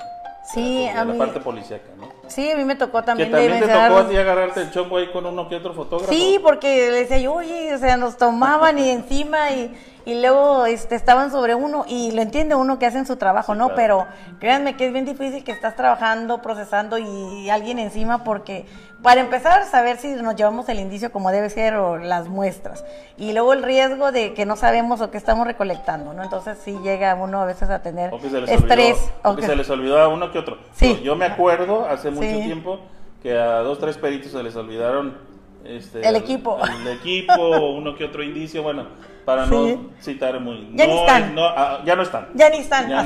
sí, 0.53 0.89
la 0.95 1.15
parte 1.15 1.41
policíaca, 1.41 1.91
¿no? 1.97 2.09
Sí, 2.27 2.51
a 2.51 2.57
mí 2.57 2.65
me 2.65 2.77
tocó 2.77 3.03
también. 3.03 3.31
Que 3.31 3.37
también 3.37 3.61
te 3.61 3.69
tocó 3.69 3.99
a 3.99 4.09
ti 4.09 4.17
agarrarte 4.17 4.63
el 4.63 4.71
chongo 4.71 4.97
ahí 4.97 5.11
con 5.13 5.27
uno 5.27 5.49
que 5.49 5.57
otro 5.57 5.75
fotógrafo. 5.75 6.13
Sí, 6.13 6.39
porque 6.43 6.91
le 6.91 7.01
decía 7.01 7.19
yo, 7.19 7.35
oye, 7.35 7.75
o 7.75 7.79
sea, 7.79 7.97
nos 7.97 8.17
tomaban 8.17 8.79
y 8.79 8.89
encima 8.91 9.51
y 9.51 9.75
y 10.05 10.21
luego 10.21 10.67
este, 10.67 10.97
estaban 10.97 11.31
sobre 11.31 11.55
uno 11.55 11.85
y 11.87 12.11
lo 12.11 12.23
entiende 12.23 12.55
uno 12.55 12.79
que 12.79 12.87
hacen 12.87 13.07
su 13.07 13.17
trabajo, 13.17 13.55
¿no? 13.55 13.75
Pero 13.75 14.07
créanme 14.41 14.77
que 14.77 14.87
es 14.87 14.93
bien 14.93 15.05
difícil 15.05 15.45
que 15.45 15.53
estás 15.53 15.77
trabajando, 15.77 16.43
procesando 16.43 16.99
y 16.99 17.49
alguien 17.51 17.79
encima 17.79 18.25
porque 18.25 18.67
para 19.03 19.21
empezar 19.21 19.67
saber 19.67 19.97
si 19.99 20.15
nos 20.15 20.37
llevamos 20.37 20.69
el 20.69 20.79
indicio 20.79 21.11
como 21.11 21.31
debe 21.31 21.51
ser 21.51 21.75
o 21.75 21.99
las 21.99 22.29
muestras 22.29 22.85
y 23.19 23.33
luego 23.33 23.53
el 23.53 23.63
riesgo 23.63 24.13
de 24.13 24.33
que 24.35 24.47
no 24.47 24.57
sabemos 24.57 25.01
o 25.01 25.11
que 25.11 25.19
estamos 25.19 25.47
recolectando, 25.47 26.13
¿no? 26.13 26.23
Entonces 26.23 26.59
sí 26.65 26.79
llega 26.83 27.15
uno 27.15 27.41
a 27.41 27.45
veces 27.45 27.69
a 27.71 27.83
tener 27.83 28.13
estrés. 28.49 29.13
o 29.25 29.35
que 29.35 29.43
se 29.43 29.57
les 29.57 29.69
olvidó 29.71 30.01
a 30.01 30.09
uno 30.09 30.31
que 30.31 30.39
otro. 30.39 30.59
Sí. 30.75 31.01
Yo 31.03 31.17
me 31.17 31.25
acuerdo 31.25 31.87
hace 31.87 32.11
mucho 32.11 32.29
tiempo 32.45 32.81
que 33.23 33.39
a 33.39 33.59
dos, 33.59 33.79
tres 33.79 33.99
peritos 33.99 34.33
se 34.33 34.43
les 34.43 34.55
olvidaron 34.57 35.17
este, 35.65 36.07
el 36.07 36.17
equipo. 36.17 36.59
El, 36.65 36.89
equipo, 36.89 37.49
uno 37.71 37.95
que 37.95 38.05
otro 38.05 38.23
indicio, 38.23 38.63
bueno, 38.63 38.87
para 39.25 39.47
no 39.47 39.91
citar 40.01 40.41
muy... 40.41 40.71
Ya 40.75 40.87
no, 40.87 40.93
ni 40.93 41.01
están. 41.01 41.37
Ah, 41.39 41.81
ya 41.85 41.97
no 41.97 42.03
están. 42.03 42.29
Ya 42.35 42.51
ni 42.51 42.59
están, 42.59 42.89
ya, 42.89 43.03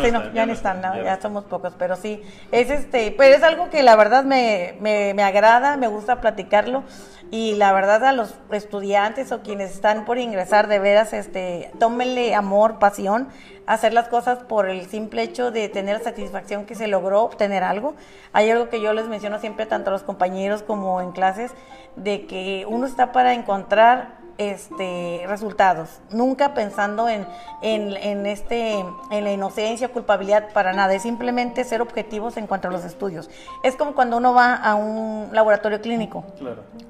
no, 0.46 0.52
están, 0.52 0.82
ya, 1.04 1.20
somos 1.20 1.44
pocos, 1.44 1.74
pero 1.78 1.96
sí, 1.96 2.22
es 2.52 2.70
este, 2.70 3.14
pero 3.16 3.34
es 3.34 3.42
algo 3.42 3.70
que 3.70 3.82
la 3.82 3.96
verdad 3.96 4.24
me, 4.24 4.76
me, 4.80 5.14
me 5.14 5.22
agrada, 5.22 5.76
me 5.76 5.88
gusta 5.88 6.20
platicarlo 6.20 6.84
y 7.30 7.54
la 7.56 7.72
verdad 7.72 8.04
a 8.04 8.12
los 8.12 8.34
estudiantes 8.50 9.32
o 9.32 9.42
quienes 9.42 9.72
están 9.72 10.04
por 10.04 10.18
ingresar 10.18 10.68
de 10.68 10.78
veras 10.78 11.12
este 11.12 11.70
tómenle 11.78 12.34
amor 12.34 12.78
pasión 12.78 13.28
hacer 13.66 13.92
las 13.92 14.08
cosas 14.08 14.38
por 14.44 14.68
el 14.68 14.86
simple 14.86 15.22
hecho 15.22 15.50
de 15.50 15.68
tener 15.68 16.02
satisfacción 16.02 16.66
que 16.66 16.76
se 16.76 16.86
logró 16.86 17.22
obtener 17.22 17.64
algo 17.64 17.94
hay 18.32 18.50
algo 18.50 18.68
que 18.68 18.80
yo 18.80 18.92
les 18.92 19.08
menciono 19.08 19.40
siempre 19.40 19.66
tanto 19.66 19.90
a 19.90 19.92
los 19.92 20.04
compañeros 20.04 20.62
como 20.62 21.00
en 21.00 21.10
clases 21.10 21.52
de 21.96 22.26
que 22.26 22.64
uno 22.68 22.86
está 22.86 23.10
para 23.10 23.34
encontrar 23.34 24.25
este, 24.38 25.24
resultados, 25.26 26.00
nunca 26.10 26.54
pensando 26.54 27.08
en, 27.08 27.26
en, 27.62 28.26
este, 28.26 28.84
en 29.10 29.24
la 29.24 29.32
inocencia 29.32 29.88
o 29.88 29.90
culpabilidad 29.90 30.52
para 30.52 30.72
nada, 30.72 30.94
es 30.94 31.02
simplemente 31.02 31.64
ser 31.64 31.80
objetivos 31.80 32.36
en 32.36 32.46
cuanto 32.46 32.68
a 32.68 32.70
los 32.70 32.84
estudios. 32.84 33.30
Es 33.62 33.76
como 33.76 33.94
cuando 33.94 34.16
uno 34.16 34.34
va 34.34 34.54
a 34.54 34.74
un 34.74 35.28
laboratorio 35.32 35.80
clínico, 35.80 36.24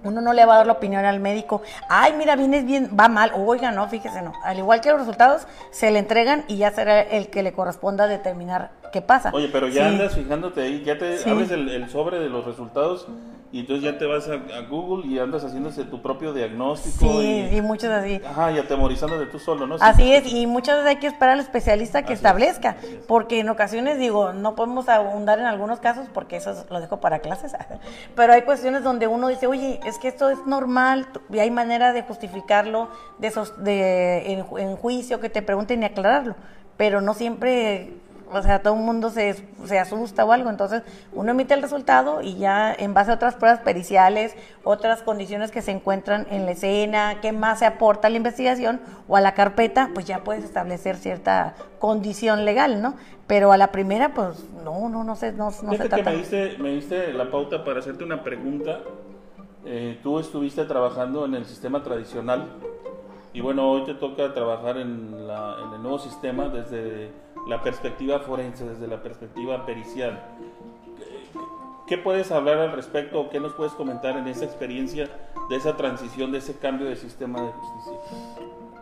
uno 0.03 0.21
no 0.21 0.33
le 0.33 0.45
va 0.45 0.55
a 0.55 0.57
dar 0.59 0.67
la 0.67 0.73
opinión 0.75 1.05
al 1.05 1.21
médico, 1.21 1.63
ay, 1.89 2.15
mira, 2.17 2.37
vienes 2.37 2.65
bien, 2.65 2.91
va 2.99 3.09
mal, 3.09 3.33
oiga, 3.35 3.71
no, 3.71 3.89
fíjese, 3.89 4.23
no. 4.23 4.33
Al 4.43 4.59
igual 4.59 4.81
que 4.81 4.91
los 4.91 5.01
resultados, 5.01 5.47
se 5.71 5.91
le 5.91 5.99
entregan 5.99 6.45
y 6.49 6.57
ya 6.59 6.71
será 6.73 7.01
el 7.01 7.29
que 7.29 7.43
le 7.43 7.53
corresponda 7.53 8.07
determinar 8.07 8.71
qué 8.93 9.03
pasa. 9.03 9.31
Oye, 9.33 9.49
pero 9.53 9.69
ya 9.69 9.89
andas 9.89 10.15
fijándote 10.15 10.63
ahí, 10.63 10.83
ya 10.85 10.99
te 10.99 11.19
abres 11.29 11.51
el, 11.51 11.69
el 11.69 11.89
sobre 11.89 12.19
de 12.19 12.29
los 12.29 12.45
resultados 12.45 13.07
y 13.53 13.61
entonces 13.61 13.85
ya 13.85 13.99
te 13.99 14.07
vas 14.07 14.29
a, 14.29 14.37
Google 14.69 15.07
y 15.07 15.19
andas 15.19 15.45
haciéndose 15.45 15.85
tu 15.85 16.03
propio 16.03 16.33
diagnóstico. 16.33 17.21
Sí, 17.21 17.49
y, 17.53 17.61
muchos 17.61 17.91
así. 17.91 18.21
Ajá, 18.27 18.53
y 18.53 18.59
atemorizando 18.59 19.19
de 19.19 19.27
tú 19.27 19.39
solo, 19.39 19.67
¿no? 19.67 19.77
Así 19.81 20.13
es, 20.13 20.33
y 20.33 20.47
muchas 20.47 20.77
veces 20.77 20.91
hay 20.91 20.97
que 20.97 21.07
esperar 21.07 21.35
al 21.35 21.41
especialista 21.41 22.03
que 22.03 22.13
establezca, 22.13 22.77
porque 23.07 23.41
en 23.41 23.49
ocasiones, 23.49 23.99
digo, 23.99 24.33
no 24.33 24.55
podemos 24.57 24.89
abundar 24.89 25.39
en 25.39 25.47
algunos 25.47 25.81
casos, 25.81 26.09
porque 26.13 26.37
eso 26.37 26.67
lo 26.71 26.81
dejo 26.81 27.01
para 27.01 27.21
clases, 27.21 27.53
pero 28.17 28.33
hay 28.33 28.43
cuestiones 28.43 28.83
donde 28.83 29.07
uno 29.07 29.29
dice, 29.29 29.47
oye, 29.47 29.81
es 29.85 29.99
que 29.99 30.09
esto 30.09 30.29
es 30.29 30.45
normal, 30.47 31.07
y 31.31 31.39
hay 31.39 31.51
manera 31.51 31.93
de 31.93 32.03
justificarlo, 32.03 32.89
de, 33.19 33.29
esos, 33.29 33.63
de 33.63 34.33
en, 34.33 34.45
en 34.59 34.77
juicio, 34.77 35.21
que 35.21 35.31
te 35.31 35.43
pregunten 35.43 35.83
y 35.83 35.87
aclararlo, 35.87 36.35
pero 36.77 37.01
no 37.01 37.15
siempre 37.15 37.95
o 38.33 38.43
sea, 38.43 38.63
todo 38.63 38.75
el 38.75 38.81
mundo 38.81 39.11
se, 39.11 39.37
se, 39.65 39.79
asusta 39.79 40.25
o 40.25 40.33
algo, 40.33 40.51
entonces 40.51 40.83
uno 41.13 41.31
emite 41.31 41.55
el 41.55 41.63
resultado 41.63 42.23
y 42.23 42.37
ya 42.37 42.75
en 42.75 42.93
base 42.93 43.13
a 43.13 43.15
otras 43.15 43.37
pruebas 43.37 43.61
periciales, 43.61 44.35
otras 44.65 45.03
condiciones 45.03 45.51
que 45.51 45.63
se 45.63 45.71
encuentran 45.71 46.27
en 46.31 46.45
la 46.45 46.53
escena, 46.53 47.19
qué 47.21 47.33
más 47.33 47.61
se 47.61 47.67
aporta 47.67 48.09
a 48.09 48.11
la 48.11 48.17
investigación 48.17 48.81
o 49.09 49.17
a 49.17 49.21
la 49.21 49.35
carpeta, 49.35 49.91
pues 49.95 50.07
ya 50.07 50.25
puedes 50.25 50.45
establecer 50.45 50.97
cierta 50.97 51.55
condición 51.79 52.45
legal, 52.45 52.83
¿no? 52.83 52.95
Pero 53.27 53.53
a 53.53 53.57
la 53.57 53.73
primera, 53.73 54.15
pues 54.15 54.45
no, 54.65 54.89
no, 54.89 55.05
no 55.05 55.17
sé, 55.17 55.33
no, 55.33 55.47
no 55.63 55.73
se 55.73 55.89
trata. 55.89 55.97
que 55.97 56.03
me 56.03 56.17
diste, 56.17 56.57
me 56.59 56.71
diste 56.71 57.13
la 57.13 57.31
pauta 57.31 57.65
para 57.65 57.81
hacerte 57.81 58.05
una 58.05 58.23
pregunta. 58.23 58.81
Eh, 59.65 59.99
tú 60.03 60.19
estuviste 60.19 60.65
trabajando 60.65 61.25
en 61.25 61.35
el 61.35 61.45
sistema 61.45 61.83
tradicional 61.83 62.47
y 63.33 63.41
bueno, 63.41 63.69
hoy 63.69 63.85
te 63.85 63.95
toca 63.95 64.33
trabajar 64.33 64.79
en, 64.79 65.27
la, 65.27 65.57
en 65.65 65.75
el 65.75 65.83
nuevo 65.83 65.99
sistema 65.99 66.49
desde 66.49 67.11
la 67.47 67.63
perspectiva 67.63 68.21
forense, 68.21 68.65
desde 68.65 68.87
la 68.87 69.03
perspectiva 69.03 69.65
pericial. 69.65 70.21
¿Qué 71.87 71.99
puedes 71.99 72.33
hablar 72.33 72.59
al 72.59 72.73
respecto 72.73 73.21
o 73.21 73.31
qué 73.31 73.39
nos 73.39 73.53
puedes 73.53 73.73
comentar 73.75 74.17
en 74.17 74.27
esa 74.27 74.45
experiencia 74.45 75.09
de 75.49 75.57
esa 75.57 75.77
transición, 75.77 76.33
de 76.33 76.39
ese 76.39 76.59
cambio 76.59 76.89
de 76.89 76.97
sistema 76.97 77.41
de 77.41 77.53
justicia? 77.53 77.99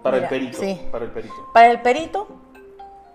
Para 0.03 0.19
el 0.19 0.29
perito. 0.29 0.59
Para 0.91 1.05
el 1.05 1.11
perito. 1.11 1.35
Para 1.53 1.71
el 1.71 1.83
perito, 1.83 2.29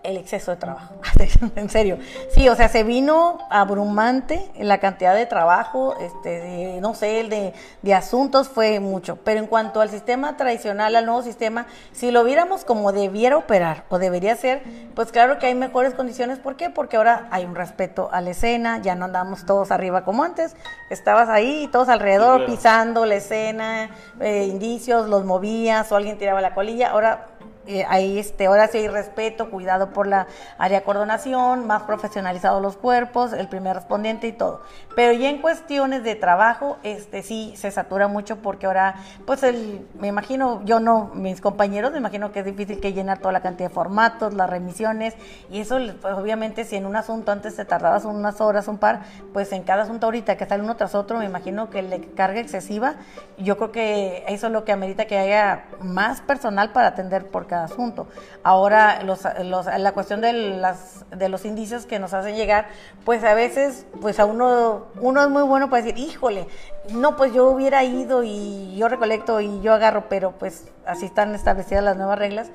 el 0.04 0.18
exceso 0.18 0.52
de 0.52 0.58
trabajo. 0.58 0.96
en 1.56 1.70
serio. 1.70 1.98
Sí, 2.32 2.48
o 2.50 2.56
sea, 2.56 2.70
se 2.70 2.84
vino 2.84 3.40
abrumante 3.50 4.50
la 4.58 4.80
cantidad 4.80 5.16
de 5.16 5.26
trabajo, 5.26 5.96
este, 6.00 6.40
de, 6.40 6.82
no 6.82 6.94
sé, 6.94 7.20
el 7.20 7.30
de, 7.30 7.54
de, 7.82 7.94
asuntos 7.94 8.50
fue 8.50 8.80
mucho. 8.80 9.18
Pero 9.24 9.40
en 9.40 9.48
cuanto 9.48 9.82
al 9.82 9.90
sistema 9.90 10.38
tradicional, 10.38 10.96
al 10.96 11.06
nuevo 11.06 11.22
sistema, 11.22 11.66
si 11.92 12.12
lo 12.12 12.24
viéramos 12.24 12.66
como 12.66 12.92
debiera 12.92 13.38
operar 13.38 13.86
o 13.90 14.00
debería 14.00 14.36
ser, 14.36 14.64
pues 14.96 15.12
claro 15.12 15.40
que 15.40 15.48
hay 15.48 15.56
mejores 15.56 15.94
condiciones. 15.94 16.40
¿Por 16.40 16.56
qué? 16.56 16.70
Porque 16.70 16.98
ahora 16.98 17.28
hay 17.32 17.46
un 17.46 17.56
respeto 17.56 18.10
a 18.12 18.22
la 18.22 18.32
escena, 18.32 18.82
ya 18.82 18.96
no 18.96 19.06
andamos 19.06 19.46
todos 19.46 19.72
arriba 19.72 20.06
como 20.06 20.24
antes. 20.24 20.56
Estabas 20.90 21.30
ahí, 21.30 21.70
todos 21.72 21.90
alrededor, 21.90 22.46
pisando 22.46 23.06
la 23.06 23.16
escena, 23.16 23.90
eh, 24.20 24.46
indicios, 24.46 25.10
los 25.10 25.26
movías 25.26 25.92
o 25.92 25.96
alguien 25.96 26.18
tiraba 26.18 26.42
la 26.42 26.54
colilla. 26.54 26.92
Ahora 26.92 27.29
eh, 27.69 27.86
ahí 27.88 28.17
este, 28.17 28.47
ahora 28.47 28.67
sí 28.67 28.79
hay 28.79 28.88
respeto, 28.88 29.51
cuidado 29.51 29.91
por 29.91 30.08
la 30.08 30.25
área 30.58 30.79
de 30.79 30.84
coordinación, 30.84 31.67
más 31.67 31.84
profesionalizados 31.84 32.63
los 32.63 32.75
cuerpos, 32.77 33.32
el 33.32 33.47
primer 33.47 33.75
respondiente 33.75 34.27
y 34.27 34.32
todo. 34.32 34.62
Pero 34.95 35.13
ya 35.13 35.29
en 35.29 35.39
cuestiones 35.39 36.03
de 36.03 36.15
trabajo, 36.15 36.77
este 36.82 37.21
sí 37.21 37.53
se 37.55 37.69
satura 37.69 38.08
mucho 38.08 38.38
porque 38.38 38.65
ahora, 38.65 38.95
pues 39.27 39.43
el, 39.43 39.88
me 39.99 40.08
imagino, 40.08 40.63
yo 40.65 40.79
no, 40.79 41.12
mis 41.13 41.41
compañeros, 41.41 41.91
me 41.91 41.99
imagino 41.99 42.32
que 42.32 42.39
es 42.39 42.45
difícil 42.45 42.79
que 42.79 42.91
llenar 42.91 43.19
toda 43.19 43.34
la 43.34 43.41
cantidad 43.41 43.69
de 43.69 43.75
formatos, 43.75 44.34
las 44.34 44.49
remisiones, 44.49 45.13
y 45.51 45.62
eso, 45.62 45.77
pues 46.01 46.15
obviamente, 46.15 46.65
si 46.65 46.75
en 46.75 46.88
un 46.88 46.95
asunto 46.95 47.32
antes 47.32 47.55
te 47.55 47.65
tardabas 47.65 48.03
unas 48.03 48.41
horas, 48.41 48.67
un 48.67 48.79
par, 48.79 49.01
pues 49.32 49.51
en 49.51 49.62
cada 49.62 49.84
asunto 49.84 50.08
ahorita 50.08 50.38
que 50.38 50.47
sale 50.47 50.63
uno 50.63 50.75
tras 50.75 50.95
otro, 50.95 51.19
me 51.19 51.25
imagino 51.25 51.69
que 51.69 51.84
le 51.84 52.01
carga 52.01 52.39
excesiva. 52.39 52.95
Yo 53.38 53.58
creo 53.58 53.71
que 53.71 54.23
eso 54.27 54.47
es 54.47 54.53
lo 54.53 54.65
que 54.65 54.71
amerita 54.71 55.05
que 55.05 55.17
haya 55.17 55.65
más 55.82 56.21
personal 56.21 56.71
para 56.71 56.88
atender 56.88 57.27
por 57.27 57.47
cada 57.47 57.59
asunto. 57.65 58.08
Ahora, 58.43 59.04
los, 59.04 59.22
la 59.24 59.91
cuestión 59.91 60.22
de, 60.22 60.34
las, 60.34 61.06
de 61.10 61.30
los 61.30 61.45
indicios 61.45 61.86
que 61.86 62.00
nos 62.00 62.13
hacen 62.13 62.36
llegar, 62.36 62.67
pues 63.06 63.24
a 63.24 63.34
veces, 63.34 63.86
pues 64.02 64.19
a 64.19 64.26
uno, 64.26 64.88
uno 65.00 65.22
es 65.22 65.30
muy 65.30 65.43
bueno 65.43 65.69
para 65.69 65.84
decir, 65.84 66.00
híjole, 66.00 66.48
no, 66.91 67.15
pues 67.15 67.34
yo 67.34 67.50
hubiera 67.50 67.84
ido 67.84 68.24
y 68.24 68.76
yo 68.76 68.88
recolecto 68.88 69.39
y 69.41 69.62
yo 69.62 69.74
agarro, 69.74 70.06
pero 70.10 70.32
pues 70.32 70.65
así 70.86 71.06
están 71.06 71.36
establecidas 71.36 71.84
las 71.84 71.98
nuevas 71.98 72.17
reglas, 72.17 72.52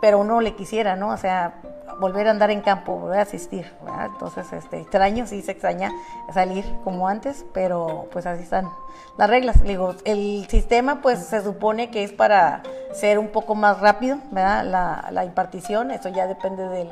pero 0.00 0.18
uno 0.18 0.40
le 0.40 0.54
quisiera, 0.54 0.96
¿no? 0.96 1.10
O 1.10 1.16
sea, 1.16 1.54
volver 2.00 2.28
a 2.28 2.30
andar 2.30 2.50
en 2.50 2.60
campo, 2.60 2.96
volver 2.96 3.18
a 3.18 3.22
asistir, 3.22 3.70
¿verdad? 3.82 4.06
Entonces, 4.12 4.52
este, 4.52 4.80
extraño, 4.80 5.26
sí 5.26 5.42
se 5.42 5.52
extraña 5.52 5.92
salir 6.32 6.64
como 6.84 7.08
antes, 7.08 7.44
pero 7.52 8.08
pues 8.12 8.26
así 8.26 8.42
están 8.42 8.70
las 9.16 9.30
reglas. 9.30 9.62
Digo, 9.62 9.94
el 10.04 10.46
sistema 10.48 11.00
pues 11.00 11.24
se 11.26 11.42
supone 11.42 11.90
que 11.90 12.04
es 12.04 12.12
para 12.12 12.62
ser 12.92 13.18
un 13.18 13.28
poco 13.28 13.54
más 13.54 13.80
rápido, 13.80 14.18
¿verdad? 14.30 14.64
La, 14.64 15.08
la 15.10 15.24
impartición, 15.24 15.90
eso 15.90 16.08
ya 16.08 16.26
depende 16.26 16.68
del, 16.68 16.88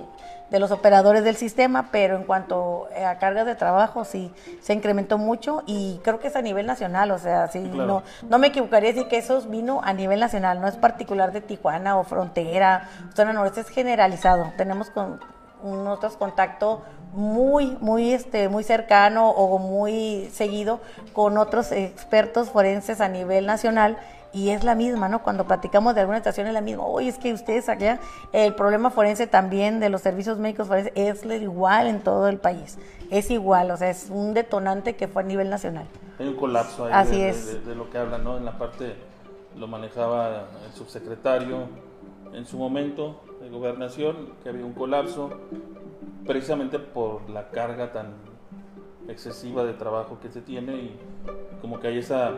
de 0.53 0.61
los 0.61 0.71
operadores 0.71 1.25
del 1.25 1.37
sistema, 1.37 1.89
pero 1.91 2.15
en 2.15 2.25
cuanto 2.25 2.87
a 3.05 3.17
cargas 3.17 3.47
de 3.47 3.55
trabajo 3.55 4.05
sí 4.05 4.31
se 4.61 4.75
incrementó 4.75 5.17
mucho 5.17 5.63
y 5.67 5.99
creo 6.05 6.21
que 6.21 6.29
es 6.29 6.37
a 6.37 6.43
nivel 6.43 6.67
nacional, 6.67 7.11
o 7.11 7.19
sea, 7.19 7.49
sí, 7.49 7.59
no, 7.59 8.03
no 8.29 8.39
me 8.39 8.49
equivocaría 8.49 8.93
decir 8.93 9.09
que 9.09 9.17
eso 9.17 9.41
vino 9.49 9.81
a 9.83 9.95
nivel 9.95 10.21
nacional, 10.21 10.61
no 10.61 10.69
es 10.69 10.77
particular 10.77 11.33
de 11.33 11.41
Tijuana 11.41 11.97
o 11.97 12.05
frontera, 12.05 12.89
zona 13.15 13.33
noreste 13.33 13.63
es 13.63 13.69
generalizado. 13.69 14.53
Tenemos 14.59 14.91
con 14.91 15.21
nosotros 15.65 16.19
contacto 16.19 16.83
muy, 17.15 17.79
muy, 17.81 18.13
este, 18.13 18.49
muy 18.51 18.63
cercano 18.63 19.31
o 19.31 19.59
muy 19.59 20.29
seguido 20.35 20.81
con 21.15 21.39
otros 21.39 21.73
expertos 21.73 22.51
forenses 22.51 23.01
a 23.01 23.09
nivel 23.09 23.47
nacional 23.47 23.97
y 24.33 24.51
es 24.51 24.65
la 24.65 24.75
misma, 24.75 25.09
¿no? 25.09 25.23
Cuando 25.23 25.47
platicamos 25.47 25.95
de 25.95 26.01
alguna 26.01 26.19
estación 26.19 26.47
es 26.47 26.55
la 26.55 26.61
misma. 26.61 26.85
Oye, 26.85 27.09
es 27.09 27.19
que 27.19 27.33
ustedes 27.33 27.69
allá, 27.69 28.01
el 28.33 28.55
problema 28.55 28.91
forense 28.91 29.27
también 29.27 29.79
de 29.81 29.91
los 29.91 30.01
servicios 30.01 30.39
médicos 30.39 30.69
forenses 30.69 30.93
es 30.95 31.25
igual 31.25 31.87
en 31.87 32.01
todo 32.01 32.29
el 32.29 32.39
país. 32.39 32.79
Es 33.11 33.31
igual, 33.31 33.71
o 33.71 33.77
sea, 33.77 33.91
es 33.91 34.09
un 34.11 34.33
detonante 34.33 34.97
que 34.97 35.09
fue 35.09 35.23
a 35.23 35.27
nivel 35.27 35.51
nacional. 35.51 35.87
Hay 36.19 36.29
un 36.29 36.37
colapso 36.37 36.87
ahí 36.87 36.93
Así 36.95 37.19
de, 37.19 37.29
es. 37.29 37.67
de, 37.67 37.75
lo 37.75 37.91
que 37.91 37.99
hablan, 37.99 38.25
¿no? 38.25 38.39
En 38.39 38.45
la 38.45 38.57
parte 38.57 38.95
lo 39.57 39.67
manejaba 39.67 40.49
el 40.67 40.73
subsecretario 40.73 41.69
en 42.33 42.47
su 42.47 42.57
momento 42.57 43.21
de 43.43 43.51
gobernación, 43.51 44.31
que 44.43 44.49
había 44.49 44.65
un 44.65 44.73
colapso 44.73 45.31
precisamente 46.27 46.79
por 46.79 47.29
la 47.29 47.51
carga 47.51 47.93
tan 47.93 48.15
excesiva 49.09 49.65
de 49.65 49.75
trabajo 49.75 50.19
que 50.21 50.31
se 50.31 50.41
tiene 50.41 50.75
y 50.77 51.01
como 51.61 51.81
que 51.81 51.89
hay 51.89 51.99
esa 51.99 52.33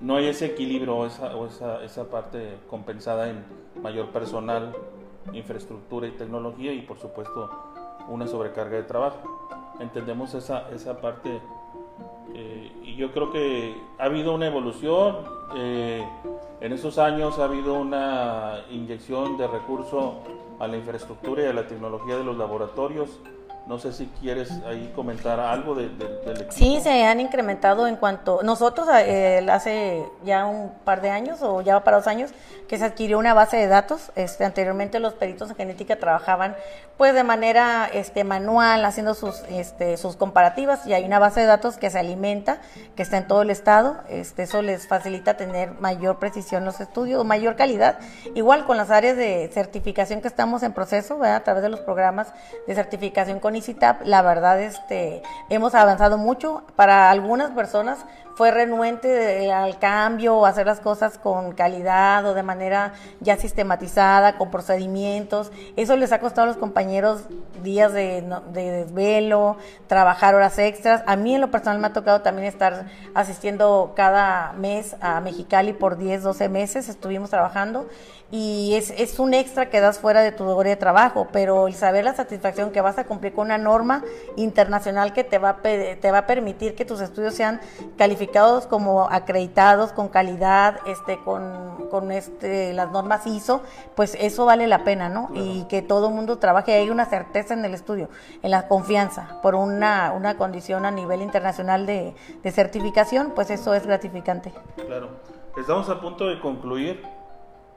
no 0.00 0.16
hay 0.16 0.26
ese 0.26 0.46
equilibrio 0.46 0.96
o 0.96 1.06
esa, 1.06 1.82
esa, 1.82 2.10
parte 2.10 2.58
compensada 2.68 3.30
en 3.30 3.44
mayor 3.82 4.08
personal, 4.08 4.74
infraestructura 5.32 6.06
y 6.06 6.12
tecnología 6.12 6.72
y 6.72 6.82
por 6.82 6.98
supuesto 6.98 7.50
una 8.08 8.26
sobrecarga 8.26 8.76
de 8.76 8.82
trabajo. 8.82 9.50
Entendemos 9.80 10.34
esa, 10.34 10.70
esa 10.70 11.00
parte 11.00 11.40
eh, 12.34 12.72
y 12.84 12.96
yo 12.96 13.12
creo 13.12 13.32
que 13.32 13.74
ha 13.98 14.04
habido 14.04 14.34
una 14.34 14.46
evolución, 14.46 15.16
eh, 15.56 16.06
en 16.60 16.72
esos 16.72 16.98
años 16.98 17.38
ha 17.38 17.44
habido 17.44 17.74
una 17.74 18.64
inyección 18.70 19.36
de 19.36 19.46
recursos 19.46 20.14
a 20.58 20.66
la 20.66 20.76
infraestructura 20.76 21.42
y 21.42 21.46
a 21.46 21.52
la 21.52 21.66
tecnología 21.66 22.16
de 22.16 22.24
los 22.24 22.36
laboratorios 22.36 23.20
no 23.66 23.78
sé 23.80 23.92
si 23.92 24.06
quieres 24.20 24.50
ahí 24.66 24.92
comentar 24.94 25.40
algo 25.40 25.74
de, 25.74 25.88
del 25.88 26.36
equipo. 26.36 26.52
Sí, 26.52 26.78
se 26.82 27.04
han 27.04 27.18
incrementado 27.18 27.86
en 27.88 27.96
cuanto... 27.96 28.40
Nosotros 28.44 28.88
eh, 28.92 29.44
hace 29.50 30.06
ya 30.24 30.46
un 30.46 30.70
par 30.84 31.00
de 31.00 31.10
años 31.10 31.42
o 31.42 31.60
ya 31.62 31.82
para 31.82 31.96
dos 31.96 32.06
años 32.06 32.30
que 32.68 32.78
se 32.78 32.84
adquirió 32.84 33.18
una 33.18 33.34
base 33.34 33.56
de 33.56 33.66
datos. 33.66 34.12
Este, 34.14 34.44
anteriormente 34.44 35.00
los 35.00 35.14
peritos 35.14 35.50
en 35.50 35.56
genética 35.56 35.96
trabajaban 35.96 36.54
pues 36.96 37.12
de 37.12 37.24
manera 37.24 37.90
este, 37.92 38.24
manual 38.24 38.84
haciendo 38.84 39.14
sus, 39.14 39.42
este, 39.50 39.96
sus 39.96 40.16
comparativas 40.16 40.86
y 40.86 40.94
hay 40.94 41.04
una 41.04 41.18
base 41.18 41.40
de 41.40 41.46
datos 41.46 41.76
que 41.76 41.90
se 41.90 41.98
alimenta, 41.98 42.58
que 42.94 43.02
está 43.02 43.18
en 43.18 43.26
todo 43.26 43.42
el 43.42 43.50
estado. 43.50 43.98
Este, 44.08 44.44
eso 44.44 44.62
les 44.62 44.86
facilita 44.86 45.36
tener 45.36 45.72
mayor 45.80 46.18
precisión 46.18 46.64
los 46.64 46.80
estudios, 46.80 47.24
mayor 47.24 47.56
calidad. 47.56 47.98
Igual 48.34 48.64
con 48.64 48.76
las 48.76 48.90
áreas 48.90 49.16
de 49.16 49.50
certificación 49.52 50.22
que 50.22 50.28
estamos 50.28 50.62
en 50.62 50.72
proceso, 50.72 51.22
a 51.22 51.40
través 51.40 51.62
de 51.62 51.68
los 51.68 51.80
programas 51.80 52.32
de 52.66 52.74
certificación 52.74 53.40
con 53.40 53.55
la 54.04 54.22
verdad, 54.22 54.60
este, 54.60 55.22
hemos 55.48 55.74
avanzado 55.74 56.18
mucho. 56.18 56.62
Para 56.76 57.10
algunas 57.10 57.50
personas 57.52 57.98
fue 58.36 58.50
renuente 58.50 59.50
al 59.50 59.78
cambio 59.78 60.36
o 60.36 60.44
hacer 60.44 60.66
las 60.66 60.80
cosas 60.80 61.16
con 61.16 61.52
calidad 61.52 62.26
o 62.26 62.34
de 62.34 62.42
manera 62.42 62.92
ya 63.20 63.38
sistematizada, 63.38 64.36
con 64.36 64.50
procedimientos. 64.50 65.50
Eso 65.76 65.96
les 65.96 66.12
ha 66.12 66.20
costado 66.20 66.42
a 66.44 66.46
los 66.48 66.58
compañeros 66.58 67.22
días 67.62 67.94
de, 67.94 68.22
de 68.52 68.70
desvelo, 68.70 69.56
trabajar 69.86 70.34
horas 70.34 70.58
extras. 70.58 71.02
A 71.06 71.16
mí 71.16 71.34
en 71.34 71.40
lo 71.40 71.50
personal 71.50 71.78
me 71.78 71.86
ha 71.86 71.94
tocado 71.94 72.20
también 72.20 72.46
estar 72.46 72.84
asistiendo 73.14 73.94
cada 73.96 74.52
mes 74.52 74.96
a 75.00 75.22
Mexicali 75.22 75.72
por 75.72 75.96
10, 75.96 76.22
12 76.22 76.50
meses, 76.50 76.90
estuvimos 76.90 77.30
trabajando 77.30 77.86
y 78.30 78.74
es, 78.74 78.90
es 78.90 79.20
un 79.20 79.34
extra 79.34 79.70
que 79.70 79.80
das 79.80 80.00
fuera 80.00 80.20
de 80.20 80.32
tu 80.32 80.44
horario 80.44 80.70
de 80.70 80.76
trabajo, 80.76 81.28
pero 81.32 81.68
el 81.68 81.74
saber 81.74 82.04
la 82.04 82.14
satisfacción 82.14 82.72
que 82.72 82.80
vas 82.80 82.98
a 82.98 83.04
cumplir 83.04 83.32
con 83.32 83.46
una 83.46 83.56
norma 83.56 84.02
internacional 84.34 85.12
que 85.12 85.22
te 85.22 85.38
va 85.38 85.50
a, 85.50 85.62
te 85.62 86.10
va 86.10 86.18
a 86.18 86.26
permitir 86.26 86.74
que 86.74 86.84
tus 86.84 87.00
estudios 87.00 87.34
sean 87.34 87.60
calificados 87.96 88.25
como 88.68 89.08
acreditados, 89.10 89.92
con 89.92 90.08
calidad, 90.08 90.78
este, 90.86 91.18
con, 91.18 91.88
con 91.90 92.10
este, 92.12 92.72
las 92.72 92.90
normas 92.90 93.26
ISO, 93.26 93.62
pues 93.94 94.16
eso 94.20 94.44
vale 94.46 94.66
la 94.66 94.84
pena, 94.84 95.08
¿no? 95.08 95.30
Y 95.34 95.64
que 95.64 95.82
todo 95.82 96.08
el 96.08 96.14
mundo 96.14 96.38
trabaje, 96.38 96.74
hay 96.74 96.90
una 96.90 97.06
certeza 97.06 97.54
en 97.54 97.64
el 97.64 97.74
estudio, 97.74 98.08
en 98.42 98.50
la 98.50 98.68
confianza, 98.68 99.40
por 99.42 99.54
una, 99.54 100.12
una 100.12 100.36
condición 100.36 100.86
a 100.86 100.90
nivel 100.90 101.22
internacional 101.22 101.86
de, 101.86 102.14
de 102.42 102.50
certificación, 102.50 103.32
pues 103.34 103.50
eso 103.50 103.74
es 103.74 103.86
gratificante. 103.86 104.52
Claro. 104.86 105.08
Estamos 105.58 105.88
a 105.88 106.00
punto 106.00 106.26
de 106.26 106.38
concluir 106.38 107.02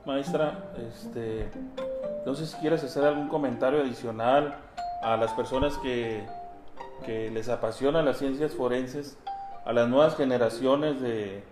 maestra, 0.06 0.72
este, 0.78 1.50
no 2.26 2.36
sé 2.36 2.46
si 2.48 2.58
quieres 2.58 2.84
hacer 2.84 3.06
algún 3.06 3.30
comentario 3.30 3.82
adicional 3.82 4.58
a 5.02 5.16
las 5.16 5.32
personas 5.32 5.78
que, 5.78 6.26
que 7.06 7.30
les 7.32 7.48
apasionan 7.48 8.06
las 8.06 8.18
ciencias 8.18 8.54
forenses, 8.54 9.18
a 9.70 9.74
las 9.74 9.88
nuevas 9.88 10.18
generaciones 10.18 11.00
de 11.00 11.44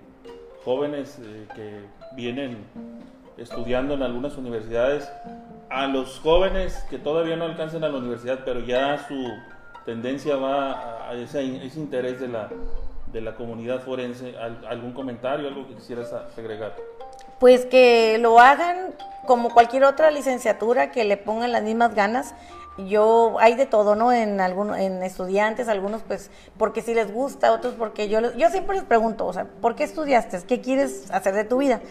jóvenes 0.66 1.20
eh, 1.22 1.46
que 1.54 1.82
vienen 2.16 2.66
estudiando 3.38 3.94
en 3.94 4.02
algunas 4.02 4.36
universidades, 4.38 5.08
a 5.70 5.86
los 5.86 6.20
jóvenes 6.22 6.84
que 6.90 6.98
todavía 6.98 7.36
no 7.36 7.46
alcanzan 7.46 7.84
a 7.84 7.90
la 7.90 8.00
universidad, 8.00 8.40
pero 8.44 8.62
ya 8.62 9.06
su 9.08 9.32
tendencia 9.86 10.36
va 10.36 11.08
a 11.08 11.14
ese, 11.14 11.64
ese 11.64 11.80
interés 11.80 12.20
de 12.20 12.28
la, 12.28 12.50
de 13.14 13.22
la 13.22 13.36
comunidad 13.36 13.82
forense. 13.82 14.34
¿Algún 14.68 14.94
comentario, 14.94 15.48
algo 15.48 15.68
que 15.68 15.76
quisieras 15.76 16.12
agregar? 16.36 16.74
pues 17.40 17.66
que 17.66 18.18
lo 18.20 18.40
hagan 18.40 18.96
como 19.26 19.54
cualquier 19.54 19.84
otra 19.84 20.10
licenciatura, 20.12 20.92
que 20.92 21.04
le 21.04 21.18
pongan 21.18 21.52
las 21.52 21.64
mismas 21.64 21.94
ganas 21.94 22.34
yo 22.78 23.38
hay 23.40 23.56
de 23.56 23.66
todo, 23.66 23.96
¿no? 23.96 24.12
En 24.14 24.40
algunos, 24.40 24.78
en 24.78 25.02
estudiantes, 25.02 25.68
algunos 25.68 26.02
pues 26.04 26.30
porque 26.58 26.82
si 26.82 26.94
les 26.94 27.12
gusta, 27.12 27.52
otros 27.52 27.74
porque 27.74 28.08
yo 28.08 28.20
yo 28.36 28.50
siempre 28.50 28.76
les 28.76 28.86
pregunto, 28.86 29.26
o 29.26 29.34
sea, 29.34 29.46
¿por 29.46 29.76
qué 29.76 29.84
estudiaste? 29.84 30.42
¿Qué 30.48 30.62
quieres 30.62 31.10
hacer 31.12 31.34
de 31.34 31.44
tu 31.44 31.58
vida? 31.58 31.82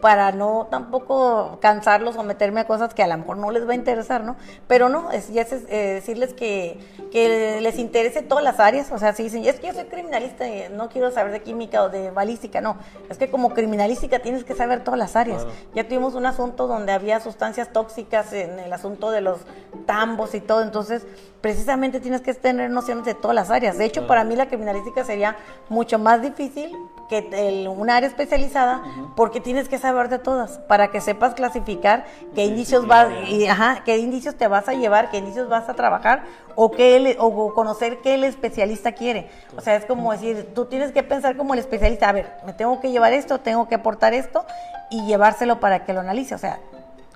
Para 0.00 0.30
no 0.32 0.68
tampoco 0.70 1.58
cansarlos 1.60 2.16
o 2.16 2.22
meterme 2.22 2.60
a 2.60 2.66
cosas 2.66 2.94
que 2.94 3.02
a 3.02 3.06
lo 3.08 3.16
mejor 3.18 3.38
no 3.38 3.50
les 3.50 3.66
va 3.66 3.72
a 3.72 3.74
interesar, 3.74 4.22
¿no? 4.22 4.36
Pero 4.68 4.88
no, 4.88 5.10
es, 5.10 5.32
ya 5.32 5.42
es 5.42 5.52
eh, 5.52 5.94
decirles 5.94 6.32
que, 6.32 6.78
que 7.10 7.60
les 7.60 7.78
interese 7.78 8.22
todas 8.22 8.44
las 8.44 8.60
áreas, 8.60 8.92
o 8.92 8.98
sea, 8.98 9.14
si 9.14 9.24
dicen, 9.24 9.44
es 9.44 9.58
que 9.58 9.68
yo 9.68 9.72
soy 9.72 9.84
criminalista 9.84 10.46
y 10.46 10.68
no 10.72 10.88
quiero 10.88 11.10
saber 11.10 11.32
de 11.32 11.42
química 11.42 11.82
o 11.82 11.88
de 11.88 12.10
balística, 12.10 12.60
no, 12.60 12.76
es 13.10 13.18
que 13.18 13.30
como 13.30 13.50
criminalística 13.52 14.20
tienes 14.20 14.44
que 14.44 14.54
saber 14.54 14.84
todas 14.84 14.98
las 14.98 15.16
áreas. 15.16 15.46
Ya 15.74 15.88
tuvimos 15.88 16.14
un 16.14 16.26
asunto 16.26 16.66
donde 16.66 16.92
había 16.92 17.18
sustancias 17.20 17.72
tóxicas 17.72 18.32
en 18.32 18.60
el 18.60 18.72
asunto 18.72 19.10
de 19.10 19.20
los 19.22 19.40
tambos 19.86 20.35
y 20.36 20.40
todo. 20.40 20.62
Entonces, 20.62 21.06
precisamente 21.40 22.00
tienes 22.00 22.22
que 22.22 22.34
tener 22.34 22.70
nociones 22.70 23.04
de 23.04 23.14
todas 23.14 23.34
las 23.34 23.50
áreas. 23.50 23.78
De 23.78 23.84
hecho, 23.84 24.06
para 24.06 24.24
mí 24.24 24.34
la 24.34 24.46
criminalística 24.46 25.04
sería 25.04 25.36
mucho 25.68 25.98
más 25.98 26.20
difícil 26.22 26.72
que 27.08 27.28
el, 27.32 27.68
un 27.68 27.88
área 27.88 28.08
especializada 28.08 28.82
porque 29.14 29.40
tienes 29.40 29.68
que 29.68 29.78
saber 29.78 30.08
de 30.08 30.18
todas 30.18 30.58
para 30.58 30.88
que 30.90 31.00
sepas 31.00 31.34
clasificar 31.34 32.04
qué 32.34 32.44
indicios 32.44 32.86
vas 32.86 33.08
y, 33.28 33.46
ajá, 33.46 33.82
qué 33.84 33.98
indicios 33.98 34.34
te 34.34 34.48
vas 34.48 34.68
a 34.68 34.74
llevar, 34.74 35.10
qué 35.10 35.18
indicios 35.18 35.48
vas 35.48 35.68
a 35.68 35.74
trabajar 35.74 36.24
o 36.56 36.72
qué 36.72 37.16
o 37.20 37.54
conocer 37.54 37.98
qué 38.02 38.14
el 38.14 38.24
especialista 38.24 38.92
quiere. 38.92 39.30
O 39.56 39.60
sea, 39.60 39.76
es 39.76 39.84
como 39.84 40.10
decir, 40.10 40.50
tú 40.52 40.64
tienes 40.64 40.90
que 40.90 41.02
pensar 41.04 41.36
como 41.36 41.54
el 41.54 41.60
especialista, 41.60 42.08
a 42.08 42.12
ver, 42.12 42.32
me 42.44 42.54
tengo 42.54 42.80
que 42.80 42.90
llevar 42.90 43.12
esto, 43.12 43.38
tengo 43.38 43.68
que 43.68 43.76
aportar 43.76 44.14
esto 44.14 44.44
y 44.90 45.06
llevárselo 45.06 45.60
para 45.60 45.84
que 45.84 45.92
lo 45.92 46.00
analice, 46.00 46.34
o 46.34 46.38
sea, 46.38 46.58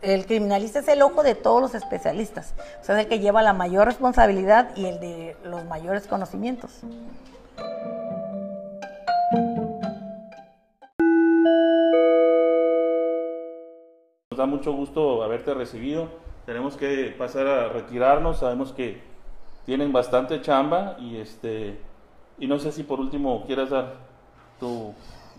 el 0.03 0.27
criminalista 0.27 0.79
es 0.79 0.89
el 0.89 1.03
ojo 1.03 1.23
de 1.23 1.35
todos 1.35 1.61
los 1.61 1.75
especialistas, 1.75 2.55
o 2.81 2.85
sea, 2.85 2.99
es 2.99 3.05
el 3.05 3.09
que 3.09 3.19
lleva 3.19 3.43
la 3.43 3.53
mayor 3.53 3.87
responsabilidad 3.87 4.75
y 4.77 4.87
el 4.87 5.01
de 5.01 5.37
los 5.45 5.65
mayores 5.65 6.07
conocimientos. 6.07 6.81
Nos 14.31 14.39
da 14.39 14.47
mucho 14.47 14.73
gusto 14.73 15.23
haberte 15.23 15.53
recibido. 15.55 16.09
Tenemos 16.47 16.77
que 16.77 17.15
pasar 17.19 17.47
a 17.47 17.69
retirarnos. 17.69 18.39
Sabemos 18.39 18.73
que 18.73 19.03
tienen 19.67 19.93
bastante 19.93 20.41
chamba 20.41 20.97
y 20.99 21.19
este 21.19 21.79
y 22.39 22.47
no 22.47 22.59
sé 22.59 22.73
si 22.73 22.83
por 22.83 23.01
último 23.01 23.45
quieras 23.47 23.71
dar 23.71 23.97
tu 24.59 24.95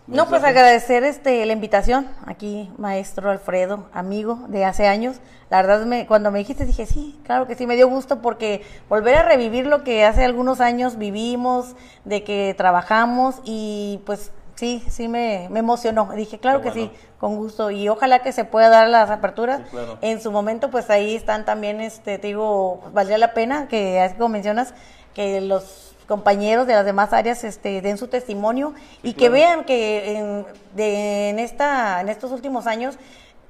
no, 0.07 0.27
pues 0.27 0.43
agradecer 0.43 1.03
este 1.03 1.45
la 1.45 1.53
invitación 1.53 2.07
aquí, 2.25 2.71
maestro 2.77 3.29
Alfredo, 3.29 3.87
amigo 3.93 4.39
de 4.47 4.65
hace 4.65 4.87
años. 4.87 5.17
La 5.49 5.61
verdad, 5.61 5.85
me, 5.85 6.07
cuando 6.07 6.31
me 6.31 6.39
dijiste, 6.39 6.65
dije, 6.65 6.85
sí, 6.85 7.19
claro 7.23 7.45
que 7.47 7.55
sí, 7.55 7.67
me 7.67 7.75
dio 7.75 7.87
gusto 7.87 8.21
porque 8.21 8.63
volver 8.89 9.15
a 9.15 9.23
revivir 9.23 9.67
lo 9.67 9.83
que 9.83 10.05
hace 10.05 10.23
algunos 10.23 10.61
años 10.61 10.97
vivimos, 10.97 11.75
de 12.05 12.23
que 12.23 12.53
trabajamos 12.57 13.41
y 13.43 14.01
pues 14.05 14.31
sí, 14.55 14.83
sí 14.89 15.07
me, 15.07 15.45
emocionó. 15.45 16.11
Dije, 16.15 16.39
claro 16.39 16.61
que 16.61 16.71
sí, 16.71 16.91
con 17.19 17.35
gusto. 17.35 17.71
Y 17.71 17.89
ojalá 17.89 18.19
que 18.19 18.31
se 18.31 18.45
pueda 18.45 18.69
dar 18.69 18.87
las 18.89 19.09
aperturas. 19.09 19.61
En 20.01 20.21
su 20.21 20.31
momento, 20.31 20.69
pues 20.69 20.89
ahí 20.89 21.15
están 21.15 21.45
también, 21.45 21.81
este, 21.81 22.17
te 22.17 22.27
digo, 22.27 22.79
valdría 22.93 23.17
la 23.17 23.33
pena 23.33 23.67
que, 23.67 23.99
así 23.99 24.15
como 24.15 24.29
mencionas, 24.29 24.73
que 25.13 25.41
los 25.41 25.90
compañeros 26.11 26.67
de 26.67 26.73
las 26.73 26.83
demás 26.83 27.13
áreas 27.13 27.41
este, 27.45 27.81
den 27.81 27.97
su 27.97 28.09
testimonio 28.09 28.73
y 29.01 29.13
que 29.13 29.29
vean 29.29 29.63
que 29.63 30.17
en, 30.17 30.45
en, 30.75 31.39
esta, 31.39 32.01
en 32.01 32.09
estos 32.09 32.31
últimos 32.31 32.67
años, 32.67 32.99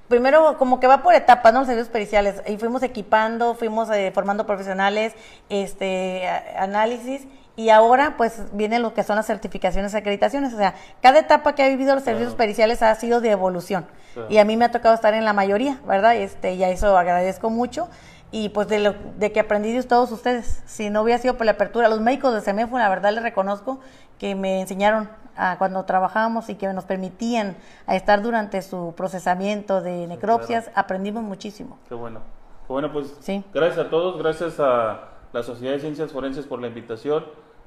primero 0.08 0.60
como 0.60 0.80
que 0.80 0.86
va 0.86 1.02
por 1.02 1.16
etapas, 1.16 1.54
¿no? 1.54 1.62
Los 1.62 1.68
servicios 1.68 1.90
periciales, 1.92 2.44
y 2.48 2.58
fuimos 2.58 2.84
equipando, 2.84 3.56
fuimos 3.56 3.90
eh, 3.90 4.12
formando 4.14 4.46
profesionales, 4.46 5.16
este, 5.50 6.28
análisis, 6.56 7.24
y 7.56 7.70
ahora 7.70 8.14
pues 8.16 8.44
vienen 8.54 8.84
lo 8.84 8.94
que 8.94 9.02
son 9.02 9.16
las 9.16 9.26
certificaciones 9.26 9.96
y 9.96 9.98
acreditaciones. 9.98 10.54
O 10.54 10.58
sea, 10.58 10.76
cada 11.02 11.18
etapa 11.18 11.56
que 11.56 11.64
ha 11.64 11.68
vivido 11.68 11.96
los 11.96 12.04
servicios 12.04 12.36
periciales 12.36 12.84
ha 12.84 12.94
sido 12.94 13.22
de 13.22 13.32
evolución. 13.32 13.88
Y 14.30 14.38
a 14.38 14.46
mí 14.46 14.56
me 14.56 14.66
ha 14.66 14.72
tocado 14.72 14.94
estar 14.94 15.16
en 15.16 15.26
la 15.26 15.34
mayoría, 15.34 15.80
¿verdad? 15.88 16.16
Este, 16.16 16.54
y 16.54 16.64
a 16.64 16.70
eso 16.70 16.96
agradezco 16.96 17.50
mucho 17.50 17.90
y 18.32 18.50
pues 18.50 18.68
de, 18.68 18.80
lo, 18.80 18.96
de 19.18 19.32
que 19.32 19.40
aprendí 19.40 19.74
de 19.74 19.84
todos 19.84 20.12
ustedes. 20.12 20.64
Si 20.66 20.90
no 20.90 21.02
hubiera 21.02 21.20
sido 21.20 21.36
por 21.36 21.46
la 21.46 21.54
apertura, 21.54 21.90
los 21.90 22.00
médicos 22.00 22.34
de 22.34 22.42
CEMEFO, 22.42 22.78
la 22.78 22.90
verdad 22.90 23.14
les 23.14 23.24
reconozco 23.24 23.80
que 24.18 24.36
me 24.36 24.62
enseñaron 24.62 25.10
a 25.36 25.58
cuando 25.58 25.84
trabajábamos 25.86 26.50
y 26.50 26.56
que 26.56 26.72
nos 26.74 26.86
permitían 26.86 27.58
a 27.88 27.96
estar 27.96 28.22
durante 28.22 28.62
su 28.62 28.94
procesamiento 28.96 29.82
de 29.82 30.08
necropsias, 30.08 30.72
aprendimos 30.76 31.24
muchísimo. 31.24 31.78
Qué 31.90 31.96
bueno. 31.96 32.22
bueno, 32.68 32.92
pues 32.92 33.18
gracias 33.54 33.86
a 33.86 33.90
todos, 33.90 34.22
gracias 34.22 34.60
a 34.60 35.10
la 35.34 35.44
Sociedad 35.44 35.74
de 35.74 35.80
Ciencias 35.80 36.12
Forenses 36.12 36.46
por 36.46 36.62
la 36.62 36.68
invitación, 36.68 37.26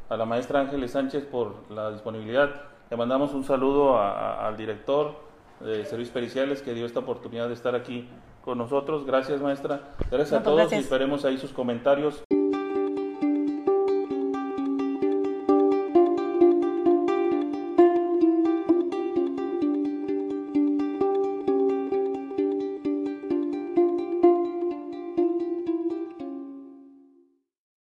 a 0.08 0.16
la 0.16 0.24
maestra 0.24 0.60
Ángeles 0.60 0.92
Sánchez 0.92 1.24
por 1.24 1.70
la 1.70 1.90
disponibilidad. 1.90 2.50
Le 2.90 2.96
mandamos 2.96 3.32
un 3.34 3.44
saludo 3.44 3.98
al 3.98 4.56
director 4.56 5.16
de 5.60 5.84
Servicios 5.84 6.12
Periciales 6.12 6.62
que 6.62 6.74
dio 6.74 6.84
esta 6.86 7.00
oportunidad 7.00 7.48
de 7.48 7.54
estar 7.54 7.74
aquí 7.74 8.08
con 8.44 8.58
nosotros. 8.58 9.06
Gracias, 9.06 9.40
maestra. 9.40 9.80
Gracias 10.10 10.32
a 10.32 10.42
pues, 10.42 10.44
todos 10.44 10.72
y 10.72 10.76
esperemos 10.76 11.24
ahí 11.24 11.38
sus 11.38 11.52
comentarios. 11.52 12.22